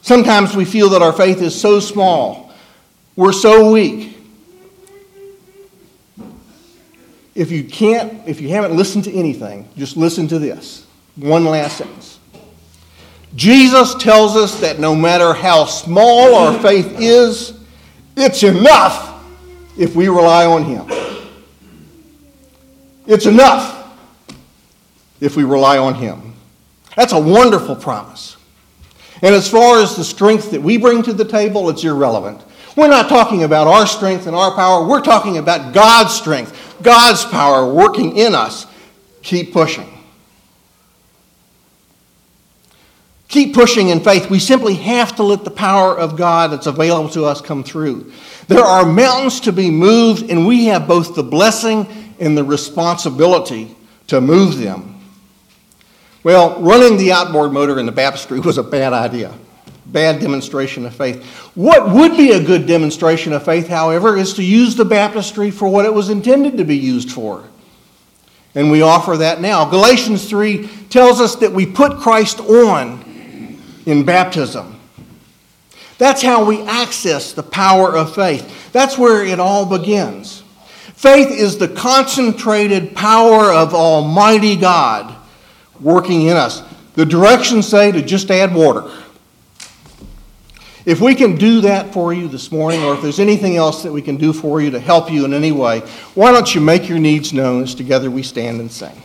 Sometimes 0.02 0.56
we 0.56 0.64
feel 0.64 0.88
that 0.90 1.02
our 1.02 1.12
faith 1.12 1.42
is 1.42 1.58
so 1.58 1.80
small, 1.80 2.52
we're 3.16 3.32
so 3.32 3.70
weak. 3.70 4.16
If 7.34 7.50
you 7.50 7.64
can't, 7.64 8.26
if 8.26 8.40
you 8.40 8.48
haven't 8.50 8.76
listened 8.76 9.04
to 9.04 9.12
anything, 9.12 9.68
just 9.76 9.96
listen 9.96 10.28
to 10.28 10.38
this. 10.38 10.86
One 11.16 11.44
last 11.44 11.78
sentence. 11.78 12.18
Jesus 13.36 13.94
tells 13.94 14.36
us 14.36 14.60
that 14.60 14.80
no 14.80 14.94
matter 14.94 15.32
how 15.32 15.64
small 15.64 16.34
our 16.34 16.58
faith 16.60 16.96
is, 16.98 17.58
it's 18.16 18.42
enough 18.42 19.22
if 19.78 19.94
we 19.94 20.08
rely 20.08 20.44
on 20.46 20.64
Him. 20.64 20.86
It's 23.06 23.26
enough 23.26 23.96
if 25.20 25.36
we 25.36 25.44
rely 25.44 25.78
on 25.78 25.94
Him. 25.94 26.34
That's 26.96 27.12
a 27.12 27.20
wonderful 27.20 27.76
promise. 27.76 28.36
And 29.22 29.34
as 29.34 29.48
far 29.48 29.80
as 29.82 29.96
the 29.96 30.04
strength 30.04 30.50
that 30.52 30.62
we 30.62 30.76
bring 30.76 31.02
to 31.02 31.12
the 31.12 31.24
table, 31.24 31.68
it's 31.68 31.84
irrelevant. 31.84 32.42
We're 32.76 32.88
not 32.88 33.08
talking 33.08 33.42
about 33.42 33.66
our 33.66 33.86
strength 33.86 34.26
and 34.26 34.34
our 34.34 34.54
power. 34.54 34.86
We're 34.86 35.02
talking 35.02 35.38
about 35.38 35.74
God's 35.74 36.14
strength, 36.14 36.78
God's 36.82 37.24
power 37.26 37.72
working 37.72 38.16
in 38.16 38.34
us. 38.34 38.66
Keep 39.22 39.52
pushing. 39.52 39.86
Keep 43.28 43.54
pushing 43.54 43.90
in 43.90 44.00
faith. 44.00 44.28
We 44.28 44.40
simply 44.40 44.74
have 44.74 45.14
to 45.16 45.22
let 45.22 45.44
the 45.44 45.52
power 45.52 45.96
of 45.96 46.16
God 46.16 46.50
that's 46.50 46.66
available 46.66 47.10
to 47.10 47.26
us 47.26 47.40
come 47.40 47.62
through. 47.62 48.12
There 48.48 48.64
are 48.64 48.84
mountains 48.84 49.40
to 49.40 49.52
be 49.52 49.70
moved, 49.70 50.30
and 50.30 50.46
we 50.46 50.66
have 50.66 50.88
both 50.88 51.14
the 51.14 51.22
blessing 51.22 51.86
and 52.18 52.36
the 52.36 52.42
responsibility 52.42 53.76
to 54.08 54.20
move 54.20 54.58
them. 54.58 54.89
Well, 56.22 56.60
running 56.60 56.98
the 56.98 57.12
outboard 57.12 57.52
motor 57.52 57.78
in 57.78 57.86
the 57.86 57.92
baptistry 57.92 58.40
was 58.40 58.58
a 58.58 58.62
bad 58.62 58.92
idea. 58.92 59.34
Bad 59.86 60.20
demonstration 60.20 60.84
of 60.84 60.94
faith. 60.94 61.24
What 61.54 61.90
would 61.90 62.16
be 62.16 62.32
a 62.32 62.44
good 62.44 62.66
demonstration 62.66 63.32
of 63.32 63.44
faith, 63.44 63.68
however, 63.68 64.16
is 64.16 64.34
to 64.34 64.42
use 64.42 64.76
the 64.76 64.84
baptistry 64.84 65.50
for 65.50 65.68
what 65.68 65.86
it 65.86 65.94
was 65.94 66.10
intended 66.10 66.58
to 66.58 66.64
be 66.64 66.76
used 66.76 67.10
for. 67.10 67.44
And 68.54 68.70
we 68.70 68.82
offer 68.82 69.16
that 69.16 69.40
now. 69.40 69.64
Galatians 69.64 70.28
3 70.28 70.68
tells 70.90 71.20
us 71.20 71.36
that 71.36 71.52
we 71.52 71.64
put 71.66 71.98
Christ 71.98 72.40
on 72.40 73.58
in 73.86 74.04
baptism. 74.04 74.78
That's 75.98 76.22
how 76.22 76.44
we 76.44 76.62
access 76.62 77.32
the 77.32 77.42
power 77.42 77.94
of 77.94 78.14
faith. 78.14 78.72
That's 78.72 78.98
where 78.98 79.24
it 79.24 79.40
all 79.40 79.66
begins. 79.66 80.42
Faith 80.94 81.30
is 81.30 81.58
the 81.58 81.68
concentrated 81.68 82.94
power 82.94 83.52
of 83.52 83.74
Almighty 83.74 84.56
God 84.56 85.16
working 85.80 86.22
in 86.22 86.36
us. 86.36 86.62
The 86.94 87.06
directions 87.06 87.68
say 87.68 87.92
to 87.92 88.02
just 88.02 88.30
add 88.30 88.54
water. 88.54 88.90
If 90.86 91.00
we 91.00 91.14
can 91.14 91.36
do 91.36 91.60
that 91.62 91.92
for 91.92 92.12
you 92.12 92.26
this 92.26 92.50
morning, 92.50 92.82
or 92.82 92.94
if 92.94 93.02
there's 93.02 93.20
anything 93.20 93.56
else 93.56 93.82
that 93.82 93.92
we 93.92 94.00
can 94.00 94.16
do 94.16 94.32
for 94.32 94.60
you 94.60 94.70
to 94.70 94.80
help 94.80 95.10
you 95.10 95.24
in 95.24 95.34
any 95.34 95.52
way, 95.52 95.80
why 96.14 96.32
don't 96.32 96.54
you 96.54 96.60
make 96.60 96.88
your 96.88 96.98
needs 96.98 97.32
known 97.32 97.62
as 97.62 97.74
together 97.74 98.10
we 98.10 98.22
stand 98.22 98.60
and 98.60 98.72
sing? 98.72 99.00